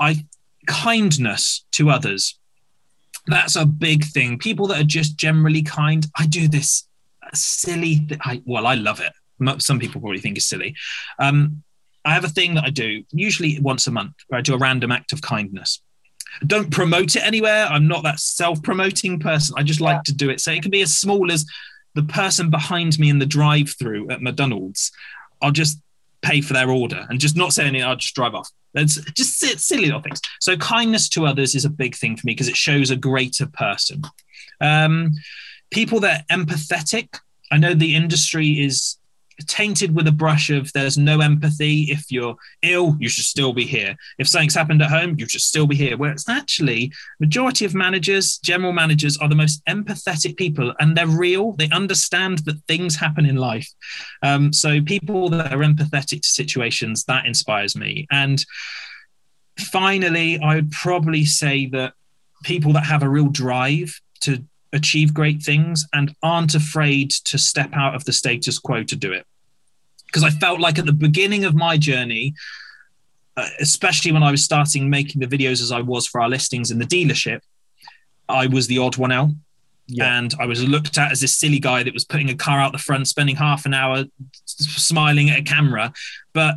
I 0.00 0.24
kindness 0.66 1.64
to 1.72 1.90
others. 1.90 2.38
That's 3.26 3.54
a 3.54 3.66
big 3.66 4.04
thing. 4.04 4.38
People 4.38 4.66
that 4.68 4.80
are 4.80 4.84
just 4.84 5.16
generally 5.16 5.62
kind. 5.62 6.06
I 6.18 6.26
do 6.26 6.48
this 6.48 6.88
silly. 7.34 8.00
Th- 8.08 8.20
I, 8.24 8.42
well, 8.46 8.66
I 8.66 8.74
love 8.74 9.00
it. 9.00 9.12
Some 9.62 9.78
people 9.78 10.00
probably 10.00 10.20
think 10.20 10.36
it's 10.36 10.46
silly. 10.46 10.74
Um, 11.18 11.62
I 12.04 12.14
have 12.14 12.24
a 12.24 12.28
thing 12.28 12.54
that 12.54 12.64
I 12.64 12.70
do 12.70 13.04
usually 13.12 13.60
once 13.60 13.86
a 13.86 13.90
month 13.90 14.14
where 14.28 14.38
I 14.38 14.42
do 14.42 14.54
a 14.54 14.58
random 14.58 14.90
act 14.90 15.12
of 15.12 15.20
kindness. 15.20 15.82
I 16.42 16.46
don't 16.46 16.70
promote 16.70 17.16
it 17.16 17.24
anywhere. 17.24 17.66
I'm 17.66 17.88
not 17.88 18.02
that 18.04 18.20
self-promoting 18.20 19.18
person. 19.20 19.54
I 19.58 19.62
just 19.62 19.80
like 19.80 19.96
yeah. 19.96 20.02
to 20.06 20.14
do 20.14 20.30
it. 20.30 20.40
So 20.40 20.52
it 20.52 20.62
can 20.62 20.70
be 20.70 20.82
as 20.82 20.96
small 20.96 21.30
as 21.30 21.44
the 21.94 22.04
person 22.04 22.50
behind 22.50 22.98
me 22.98 23.10
in 23.10 23.18
the 23.18 23.26
drive-through 23.26 24.10
at 24.10 24.22
McDonald's. 24.22 24.92
I'll 25.42 25.50
just 25.50 25.80
pay 26.22 26.40
for 26.40 26.52
their 26.52 26.70
order 26.70 27.06
and 27.08 27.20
just 27.20 27.36
not 27.36 27.52
say 27.52 27.66
anything. 27.66 27.86
I'll 27.86 27.96
just 27.96 28.14
drive 28.14 28.34
off. 28.34 28.48
It's 28.74 29.00
just 29.12 29.38
silly 29.38 29.86
little 29.86 30.00
things. 30.00 30.20
So 30.40 30.56
kindness 30.56 31.08
to 31.10 31.26
others 31.26 31.54
is 31.54 31.64
a 31.64 31.70
big 31.70 31.96
thing 31.96 32.16
for 32.16 32.26
me 32.26 32.32
because 32.32 32.48
it 32.48 32.56
shows 32.56 32.90
a 32.90 32.96
greater 32.96 33.46
person. 33.46 34.02
Um, 34.60 35.12
people 35.70 36.00
that 36.00 36.24
are 36.30 36.36
empathetic. 36.36 37.18
I 37.50 37.58
know 37.58 37.74
the 37.74 37.96
industry 37.96 38.60
is 38.60 38.96
tainted 39.46 39.94
with 39.94 40.06
a 40.06 40.12
brush 40.12 40.50
of 40.50 40.72
there's 40.72 40.98
no 40.98 41.20
empathy. 41.20 41.84
If 41.90 42.10
you're 42.10 42.36
ill, 42.62 42.96
you 42.98 43.08
should 43.08 43.24
still 43.24 43.52
be 43.52 43.64
here. 43.64 43.96
If 44.18 44.28
something's 44.28 44.54
happened 44.54 44.82
at 44.82 44.90
home, 44.90 45.16
you 45.18 45.28
should 45.28 45.40
still 45.40 45.66
be 45.66 45.76
here. 45.76 45.96
Whereas 45.96 46.24
actually, 46.28 46.92
majority 47.18 47.64
of 47.64 47.74
managers, 47.74 48.38
general 48.38 48.72
managers, 48.72 49.16
are 49.18 49.28
the 49.28 49.34
most 49.34 49.64
empathetic 49.66 50.36
people, 50.36 50.74
and 50.80 50.96
they're 50.96 51.06
real. 51.06 51.52
They 51.52 51.68
understand 51.70 52.38
that 52.38 52.62
things 52.66 52.96
happen 52.96 53.26
in 53.26 53.36
life. 53.36 53.68
Um, 54.22 54.52
so 54.52 54.80
people 54.82 55.28
that 55.30 55.52
are 55.52 55.58
empathetic 55.58 56.22
to 56.22 56.28
situations 56.28 57.04
that 57.04 57.26
inspires 57.26 57.76
me. 57.76 58.06
And 58.10 58.44
finally, 59.58 60.38
I 60.40 60.56
would 60.56 60.70
probably 60.70 61.24
say 61.24 61.66
that 61.66 61.94
people 62.44 62.72
that 62.72 62.84
have 62.84 63.02
a 63.02 63.08
real 63.08 63.28
drive 63.28 64.00
to 64.22 64.44
achieve 64.72 65.14
great 65.14 65.42
things 65.42 65.86
and 65.92 66.14
aren't 66.22 66.54
afraid 66.54 67.10
to 67.10 67.38
step 67.38 67.70
out 67.74 67.94
of 67.94 68.04
the 68.04 68.12
status 68.12 68.58
quo 68.58 68.84
to 68.84 68.96
do 68.96 69.12
it. 69.12 69.26
Because 70.10 70.24
I 70.24 70.30
felt 70.30 70.60
like 70.60 70.78
at 70.78 70.86
the 70.86 70.92
beginning 70.92 71.44
of 71.44 71.54
my 71.54 71.76
journey, 71.76 72.34
uh, 73.36 73.46
especially 73.60 74.12
when 74.12 74.22
I 74.22 74.30
was 74.30 74.44
starting 74.44 74.90
making 74.90 75.20
the 75.20 75.26
videos 75.26 75.62
as 75.62 75.70
I 75.70 75.80
was 75.80 76.06
for 76.06 76.20
our 76.20 76.28
listings 76.28 76.70
in 76.70 76.78
the 76.78 76.84
dealership, 76.84 77.40
I 78.28 78.46
was 78.46 78.66
the 78.66 78.78
odd 78.78 78.96
one 78.96 79.12
out. 79.12 79.30
Yeah. 79.86 80.18
And 80.18 80.34
I 80.38 80.46
was 80.46 80.66
looked 80.66 80.98
at 80.98 81.10
as 81.10 81.20
this 81.20 81.36
silly 81.36 81.58
guy 81.58 81.82
that 81.82 81.94
was 81.94 82.04
putting 82.04 82.30
a 82.30 82.34
car 82.34 82.60
out 82.60 82.72
the 82.72 82.78
front, 82.78 83.08
spending 83.08 83.36
half 83.36 83.66
an 83.66 83.74
hour 83.74 84.04
smiling 84.46 85.30
at 85.30 85.38
a 85.38 85.42
camera. 85.42 85.92
But 86.32 86.56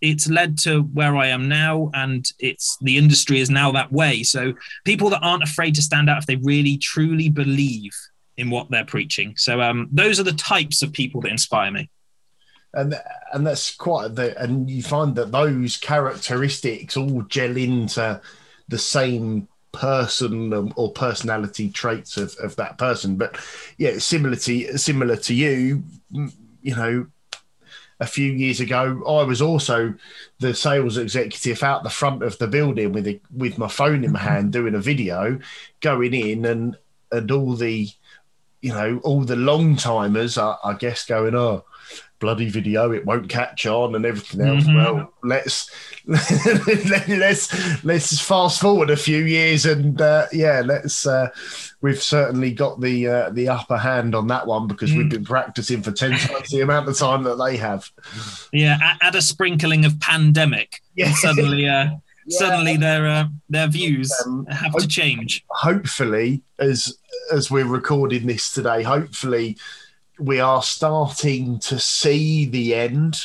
it's 0.00 0.30
led 0.30 0.58
to 0.60 0.82
where 0.82 1.14
I 1.16 1.26
am 1.26 1.46
now, 1.46 1.90
and 1.92 2.26
it's 2.38 2.78
the 2.80 2.96
industry 2.96 3.40
is 3.40 3.50
now 3.50 3.70
that 3.72 3.92
way. 3.92 4.22
So 4.22 4.54
people 4.86 5.10
that 5.10 5.22
aren't 5.22 5.42
afraid 5.42 5.74
to 5.74 5.82
stand 5.82 6.08
out 6.08 6.18
if 6.18 6.26
they 6.26 6.36
really 6.36 6.78
truly 6.78 7.28
believe 7.28 7.92
in 8.38 8.48
what 8.48 8.70
they're 8.70 8.86
preaching. 8.86 9.34
So 9.36 9.60
um, 9.60 9.88
those 9.92 10.18
are 10.18 10.22
the 10.24 10.32
types 10.32 10.80
of 10.80 10.94
people 10.94 11.20
that 11.20 11.30
inspire 11.30 11.70
me 11.70 11.90
and 12.74 12.94
and 13.32 13.46
that's 13.46 13.74
quite 13.74 14.14
the 14.14 14.40
and 14.40 14.70
you 14.70 14.82
find 14.82 15.16
that 15.16 15.32
those 15.32 15.76
characteristics 15.76 16.96
all 16.96 17.22
gel 17.22 17.56
into 17.56 18.20
the 18.68 18.78
same 18.78 19.48
person 19.72 20.72
or 20.76 20.92
personality 20.92 21.70
traits 21.70 22.16
of, 22.16 22.34
of 22.42 22.56
that 22.56 22.78
person. 22.78 23.16
But 23.16 23.38
yeah 23.78 23.98
similar 23.98 24.36
to 24.36 24.78
similar 24.78 25.16
to 25.16 25.34
you 25.34 25.82
you 26.62 26.76
know 26.76 27.06
a 28.00 28.06
few 28.06 28.32
years 28.32 28.60
ago 28.60 29.02
i 29.06 29.22
was 29.22 29.42
also 29.42 29.94
the 30.38 30.54
sales 30.54 30.96
executive 30.96 31.62
out 31.62 31.82
the 31.82 31.90
front 31.90 32.22
of 32.22 32.36
the 32.38 32.46
building 32.46 32.92
with 32.92 33.06
a, 33.06 33.20
with 33.34 33.58
my 33.58 33.68
phone 33.68 34.04
in 34.04 34.12
my 34.12 34.18
hand 34.18 34.44
mm-hmm. 34.44 34.62
doing 34.62 34.74
a 34.74 34.80
video 34.80 35.38
going 35.80 36.14
in 36.14 36.44
and 36.46 36.76
and 37.12 37.30
all 37.30 37.54
the 37.54 37.88
you 38.62 38.72
know 38.72 39.00
all 39.04 39.22
the 39.22 39.36
long 39.36 39.76
timers 39.76 40.38
I, 40.38 40.56
I 40.64 40.74
guess 40.74 41.04
going 41.04 41.34
oh 41.34 41.64
bloody 42.20 42.48
video 42.48 42.92
it 42.92 43.04
won't 43.04 43.28
catch 43.28 43.66
on 43.66 43.94
and 43.94 44.04
everything 44.04 44.42
else 44.42 44.64
mm-hmm. 44.64 44.76
well 44.76 45.12
let's 45.24 45.70
let's 46.06 47.82
let's 47.84 48.20
fast 48.20 48.60
forward 48.60 48.90
a 48.90 48.96
few 48.96 49.24
years 49.24 49.66
and 49.66 50.00
uh, 50.00 50.26
yeah 50.32 50.62
let's 50.64 51.06
uh, 51.06 51.28
we've 51.80 52.02
certainly 52.02 52.52
got 52.52 52.80
the 52.80 53.08
uh, 53.08 53.30
the 53.30 53.48
upper 53.48 53.78
hand 53.78 54.14
on 54.14 54.28
that 54.28 54.46
one 54.46 54.66
because 54.66 54.90
mm. 54.90 54.98
we've 54.98 55.08
been 55.08 55.24
practicing 55.24 55.82
for 55.82 55.92
10 55.92 56.18
times 56.18 56.48
the 56.50 56.60
amount 56.60 56.88
of 56.88 56.96
time 56.96 57.22
that 57.24 57.36
they 57.36 57.56
have 57.56 57.90
yeah 58.52 58.78
add 59.00 59.14
a 59.14 59.22
sprinkling 59.22 59.84
of 59.84 59.98
pandemic 59.98 60.82
yeah 60.94 61.12
suddenly 61.14 61.66
uh, 61.66 61.84
yeah. 62.26 62.38
suddenly 62.38 62.76
their 62.76 63.06
uh, 63.06 63.24
their 63.48 63.66
views 63.66 64.12
um, 64.26 64.44
have 64.46 64.74
to 64.74 64.86
change 64.86 65.44
hopefully 65.48 66.42
as 66.58 66.98
as 67.32 67.50
we're 67.50 67.66
recording 67.66 68.26
this 68.26 68.52
today 68.52 68.82
hopefully 68.82 69.56
we 70.20 70.40
are 70.40 70.62
starting 70.62 71.58
to 71.60 71.78
see 71.78 72.46
the 72.46 72.74
end. 72.74 73.24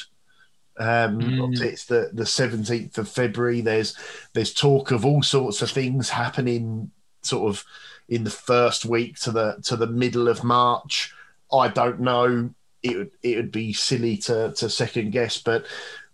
Um, 0.77 1.19
mm. 1.19 1.61
It's 1.61 1.85
the 1.85 2.09
the 2.13 2.25
seventeenth 2.25 2.97
of 2.97 3.09
February. 3.09 3.61
There's 3.61 3.95
there's 4.33 4.53
talk 4.53 4.91
of 4.91 5.05
all 5.05 5.23
sorts 5.23 5.61
of 5.61 5.71
things 5.71 6.09
happening, 6.09 6.91
sort 7.21 7.49
of 7.49 7.63
in 8.09 8.23
the 8.23 8.29
first 8.29 8.85
week 8.85 9.17
to 9.19 9.31
the 9.31 9.57
to 9.63 9.75
the 9.75 9.87
middle 9.87 10.27
of 10.27 10.43
March. 10.43 11.13
I 11.51 11.67
don't 11.69 12.01
know. 12.01 12.49
It 12.83 12.97
would 12.97 13.11
it 13.23 13.37
would 13.37 13.51
be 13.51 13.73
silly 13.73 14.17
to 14.17 14.53
to 14.53 14.69
second 14.69 15.11
guess, 15.11 15.37
but 15.41 15.65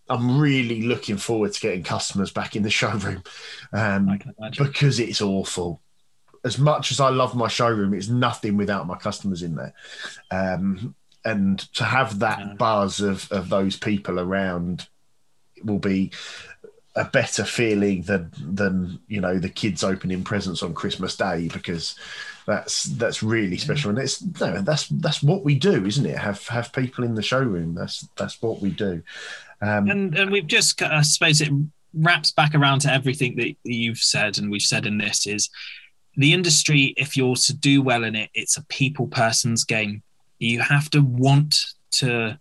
I'm 0.09 0.39
really 0.39 0.83
looking 0.83 1.17
forward 1.17 1.53
to 1.53 1.61
getting 1.61 1.83
customers 1.83 2.31
back 2.31 2.55
in 2.55 2.63
the 2.63 2.69
showroom 2.69 3.23
um, 3.71 4.19
because 4.57 4.99
it's 4.99 5.21
awful 5.21 5.81
as 6.43 6.57
much 6.57 6.91
as 6.91 6.99
I 6.99 7.09
love 7.09 7.35
my 7.35 7.47
showroom, 7.47 7.93
it's 7.93 8.07
nothing 8.07 8.57
without 8.57 8.87
my 8.87 8.95
customers 8.95 9.43
in 9.43 9.55
there. 9.55 9.73
Um, 10.31 10.95
and 11.23 11.59
to 11.75 11.83
have 11.83 12.19
that 12.19 12.39
yeah. 12.39 12.53
buzz 12.53 12.99
of, 12.99 13.31
of 13.31 13.49
those 13.49 13.77
people 13.77 14.19
around 14.19 14.87
will 15.63 15.79
be 15.79 16.11
a 16.95 17.05
better 17.05 17.45
feeling 17.45 18.01
than 18.01 18.31
than 18.37 18.99
you 19.07 19.21
know 19.21 19.39
the 19.39 19.49
kids 19.49 19.83
opening 19.83 20.23
presents 20.23 20.61
on 20.61 20.73
Christmas 20.73 21.15
Day 21.15 21.47
because 21.47 21.95
that's 22.45 22.83
that's 22.83 23.23
really 23.23 23.57
special. 23.57 23.91
And 23.91 23.99
it's 23.99 24.21
no, 24.41 24.61
that's 24.61 24.87
that's 24.87 25.23
what 25.23 25.43
we 25.43 25.55
do 25.55 25.85
isn't 25.85 26.05
it? 26.05 26.17
Have 26.17 26.45
have 26.47 26.73
people 26.73 27.03
in 27.03 27.15
the 27.15 27.21
showroom. 27.21 27.75
That's 27.75 28.07
that's 28.17 28.41
what 28.41 28.61
we 28.61 28.71
do. 28.71 29.03
Um, 29.61 29.89
and 29.89 30.17
and 30.17 30.31
we've 30.31 30.47
just 30.47 30.81
I 30.81 31.01
suppose 31.03 31.39
it 31.39 31.51
wraps 31.93 32.31
back 32.31 32.55
around 32.55 32.79
to 32.79 32.91
everything 32.91 33.35
that 33.35 33.55
you've 33.63 33.99
said 33.99 34.37
and 34.37 34.49
we've 34.49 34.61
said 34.61 34.85
in 34.85 34.97
this 34.97 35.27
is 35.27 35.49
the 36.15 36.33
industry, 36.33 36.93
if 36.97 37.15
you're 37.15 37.35
to 37.35 37.53
do 37.53 37.81
well 37.81 38.03
in 38.03 38.15
it, 38.15 38.29
it's 38.33 38.57
a 38.57 38.65
people 38.65 39.07
person's 39.07 39.63
game. 39.63 40.03
You 40.39 40.59
have 40.59 40.89
to 40.91 41.01
want 41.01 41.59
to 41.91 42.39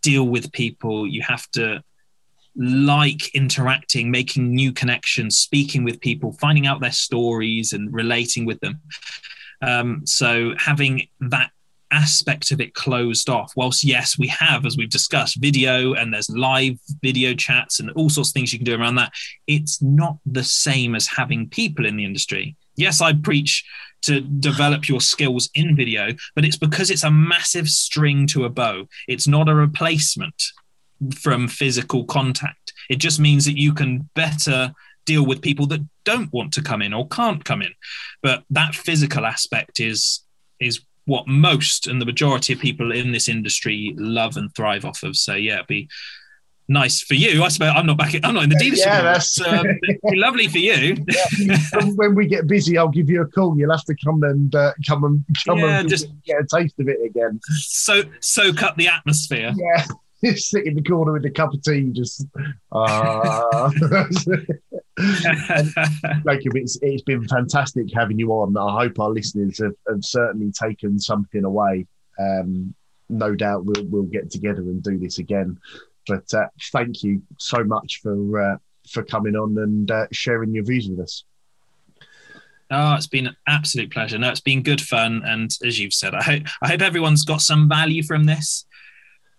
deal 0.00 0.24
with 0.24 0.52
people. 0.52 1.06
You 1.06 1.22
have 1.22 1.50
to 1.52 1.82
like 2.54 3.34
interacting, 3.34 4.10
making 4.10 4.54
new 4.54 4.72
connections, 4.72 5.38
speaking 5.38 5.84
with 5.84 6.00
people, 6.00 6.32
finding 6.32 6.66
out 6.66 6.80
their 6.80 6.92
stories 6.92 7.72
and 7.72 7.92
relating 7.92 8.44
with 8.44 8.60
them. 8.60 8.80
Um, 9.62 10.02
so 10.06 10.54
having 10.58 11.08
that 11.20 11.50
aspect 11.90 12.50
of 12.50 12.60
it 12.60 12.74
closed 12.74 13.28
off. 13.28 13.52
Whilst 13.56 13.84
yes, 13.84 14.18
we 14.18 14.26
have, 14.28 14.64
as 14.66 14.76
we've 14.76 14.90
discussed, 14.90 15.40
video 15.40 15.94
and 15.94 16.12
there's 16.12 16.30
live 16.30 16.78
video 17.02 17.34
chats 17.34 17.78
and 17.80 17.90
all 17.92 18.08
sorts 18.08 18.30
of 18.30 18.34
things 18.34 18.52
you 18.52 18.58
can 18.58 18.64
do 18.64 18.80
around 18.80 18.96
that. 18.96 19.12
It's 19.46 19.80
not 19.82 20.16
the 20.24 20.44
same 20.44 20.94
as 20.94 21.06
having 21.06 21.48
people 21.48 21.86
in 21.86 21.96
the 21.96 22.04
industry 22.04 22.56
yes, 22.76 23.00
I 23.00 23.12
preach 23.12 23.64
to 24.02 24.20
develop 24.20 24.88
your 24.88 25.00
skills 25.00 25.48
in 25.54 25.76
video, 25.76 26.12
but 26.34 26.44
it's 26.44 26.56
because 26.56 26.90
it's 26.90 27.04
a 27.04 27.10
massive 27.10 27.68
string 27.68 28.26
to 28.28 28.44
a 28.44 28.50
bow. 28.50 28.88
It's 29.06 29.28
not 29.28 29.48
a 29.48 29.54
replacement 29.54 30.42
from 31.14 31.48
physical 31.48 32.04
contact. 32.04 32.72
It 32.90 32.96
just 32.96 33.20
means 33.20 33.44
that 33.44 33.58
you 33.58 33.72
can 33.72 34.08
better 34.14 34.72
deal 35.04 35.26
with 35.26 35.42
people 35.42 35.66
that 35.66 35.86
don't 36.04 36.32
want 36.32 36.52
to 36.54 36.62
come 36.62 36.82
in 36.82 36.92
or 36.92 37.08
can't 37.08 37.44
come 37.44 37.62
in. 37.62 37.72
But 38.22 38.44
that 38.50 38.74
physical 38.74 39.26
aspect 39.26 39.80
is 39.80 40.24
is 40.60 40.80
what 41.04 41.26
most 41.26 41.88
and 41.88 42.00
the 42.00 42.06
majority 42.06 42.52
of 42.52 42.60
people 42.60 42.92
in 42.92 43.10
this 43.10 43.28
industry 43.28 43.94
love 43.96 44.36
and 44.36 44.54
thrive 44.54 44.84
off 44.84 45.02
of. 45.02 45.16
So 45.16 45.34
yeah, 45.34 45.62
be 45.66 45.88
nice 46.72 47.02
for 47.02 47.14
you. 47.14 47.42
I 47.42 47.48
suppose 47.48 47.72
I'm 47.74 47.86
not 47.86 47.98
back. 47.98 48.14
I'm 48.22 48.34
not 48.34 48.44
in 48.44 48.50
the 48.50 48.56
dealership. 48.56 48.86
Yeah, 48.86 49.02
that's 49.02 49.40
uh, 49.40 49.62
lovely 50.04 50.48
for 50.48 50.58
you. 50.58 50.96
Yeah. 51.08 51.26
when 51.94 52.14
we 52.14 52.26
get 52.26 52.46
busy, 52.46 52.78
I'll 52.78 52.88
give 52.88 53.08
you 53.08 53.22
a 53.22 53.26
call. 53.26 53.58
You'll 53.58 53.72
have 53.72 53.84
to 53.84 53.96
come 54.04 54.22
and 54.22 54.54
uh, 54.54 54.72
come 54.86 55.04
and 55.04 55.24
come 55.46 55.58
yeah, 55.58 55.80
and 55.80 55.88
just 55.88 56.08
get 56.24 56.40
a 56.40 56.46
taste 56.46 56.78
of 56.80 56.88
it 56.88 56.98
again. 57.04 57.40
So 57.60 58.02
soak 58.20 58.62
up 58.62 58.76
the 58.76 58.88
atmosphere. 58.88 59.52
Yeah. 59.56 59.84
Sit 60.36 60.66
in 60.66 60.76
the 60.76 60.82
corner 60.82 61.12
with 61.12 61.24
a 61.24 61.30
cup 61.30 61.52
of 61.52 61.62
tea, 61.62 61.90
just 61.92 62.24
uh, 62.70 63.70
like 66.24 66.40
it's, 66.44 66.78
it's 66.80 67.02
been 67.02 67.26
fantastic 67.26 67.92
having 67.92 68.20
you 68.20 68.30
on. 68.30 68.56
I 68.56 68.84
hope 68.84 69.00
our 69.00 69.10
listeners 69.10 69.58
have, 69.60 69.74
have 69.88 70.04
certainly 70.04 70.52
taken 70.52 71.00
something 71.00 71.42
away. 71.42 71.88
Um, 72.20 72.72
no 73.08 73.34
doubt 73.34 73.64
we'll 73.64 73.84
we'll 73.88 74.04
get 74.04 74.30
together 74.30 74.62
and 74.62 74.80
do 74.82 74.96
this 74.98 75.18
again. 75.18 75.58
But 76.06 76.32
uh, 76.34 76.46
thank 76.72 77.02
you 77.02 77.22
so 77.38 77.62
much 77.64 78.00
for 78.02 78.40
uh, 78.40 78.56
for 78.88 79.02
coming 79.02 79.36
on 79.36 79.56
and 79.58 79.90
uh, 79.90 80.06
sharing 80.12 80.54
your 80.54 80.64
views 80.64 80.88
with 80.88 81.00
us. 81.00 81.24
Oh, 82.70 82.94
it's 82.94 83.06
been 83.06 83.26
an 83.26 83.36
absolute 83.46 83.92
pleasure. 83.92 84.18
No, 84.18 84.30
it's 84.30 84.40
been 84.40 84.62
good 84.62 84.80
fun, 84.80 85.22
and 85.24 85.50
as 85.64 85.78
you've 85.78 85.92
said, 85.92 86.14
I 86.14 86.22
hope 86.22 86.42
I 86.62 86.68
hope 86.68 86.80
everyone's 86.80 87.24
got 87.24 87.42
some 87.42 87.68
value 87.68 88.02
from 88.02 88.24
this. 88.24 88.64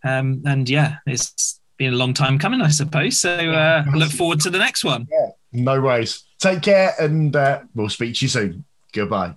Um, 0.04 0.44
and 0.46 0.70
yeah, 0.70 0.98
it's 1.08 1.60
been 1.78 1.94
a 1.94 1.98
long 1.98 2.14
time 2.14 2.38
coming, 2.38 2.62
I 2.62 2.70
suppose. 2.70 3.20
So 3.20 3.34
uh, 3.36 3.86
look 3.94 4.12
forward 4.12 4.40
to 4.42 4.50
the 4.50 4.60
next 4.60 4.84
one. 4.84 5.08
Yeah, 5.12 5.30
no 5.52 5.82
worries. 5.82 6.24
Take 6.40 6.62
care, 6.62 6.94
and 7.00 7.36
uh, 7.36 7.62
we'll 7.74 7.90
speak 7.90 8.16
to 8.16 8.26
you 8.26 8.30
soon. 8.30 8.66
Goodbye. 8.92 9.36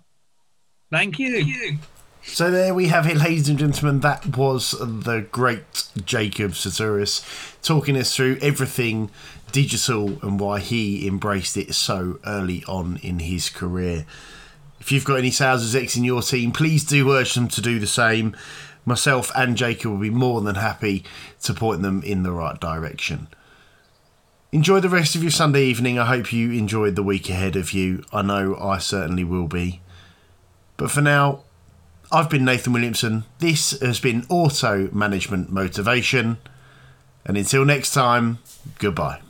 Thank 0.91 1.19
you. 1.19 1.33
Thank 1.33 1.49
you. 1.49 1.79
So 2.29 2.51
there 2.51 2.75
we 2.75 2.89
have 2.89 3.07
it, 3.07 3.17
ladies 3.17 3.49
and 3.49 3.59
gentlemen. 3.59 4.01
That 4.01 4.37
was 4.37 4.73
the 4.73 5.27
great 5.31 5.85
Jacob 6.05 6.53
Sotiris 6.53 7.25
talking 7.63 7.97
us 7.97 8.15
through 8.15 8.37
everything 8.43 9.11
digital 9.53 10.19
and 10.23 10.39
why 10.39 10.59
he 10.61 11.07
embraced 11.07 11.57
it 11.57 11.73
so 11.75 12.19
early 12.27 12.63
on 12.69 12.99
in 13.03 13.21
his 13.21 13.49
career. 13.49 14.05
If 14.81 14.93
you've 14.93 15.05
got 15.05 15.19
any 15.19 15.31
sales 15.31 15.63
execs 15.63 15.97
in 15.97 16.05
your 16.05 16.21
team, 16.21 16.53
please 16.53 16.85
do 16.85 17.11
urge 17.13 17.35
them 17.35 17.49
to 17.49 17.63
do 17.63 17.79
the 17.79 17.87
same. 17.87 18.37
Myself 18.85 19.33
and 19.35 19.57
Jacob 19.57 19.93
will 19.93 19.99
be 19.99 20.11
more 20.11 20.43
than 20.43 20.57
happy 20.57 21.05
to 21.45 21.55
point 21.55 21.81
them 21.81 22.03
in 22.03 22.23
the 22.23 22.33
right 22.33 22.61
direction. 22.61 23.29
Enjoy 24.53 24.81
the 24.81 24.91
rest 24.91 25.15
of 25.15 25.23
your 25.23 25.31
Sunday 25.31 25.65
evening. 25.65 25.99
I 25.99 26.05
hope 26.05 26.33
you 26.33 26.51
enjoyed 26.51 26.97
the 26.97 27.03
week 27.03 27.31
ahead 27.31 27.57
of 27.57 27.73
you. 27.73 28.05
I 28.13 28.21
know 28.21 28.57
I 28.57 28.77
certainly 28.79 29.25
will 29.25 29.49
be. 29.49 29.81
But 30.77 30.91
for 30.91 31.01
now, 31.01 31.45
I've 32.13 32.31
been 32.31 32.45
Nathan 32.45 32.73
Williamson. 32.73 33.25
This 33.41 33.79
has 33.81 33.99
been 34.01 34.27
Auto 34.29 34.89
Management 34.93 35.51
Motivation. 35.51 36.39
And 37.25 37.37
until 37.37 37.65
next 37.65 37.93
time, 37.93 38.39
goodbye. 38.79 39.21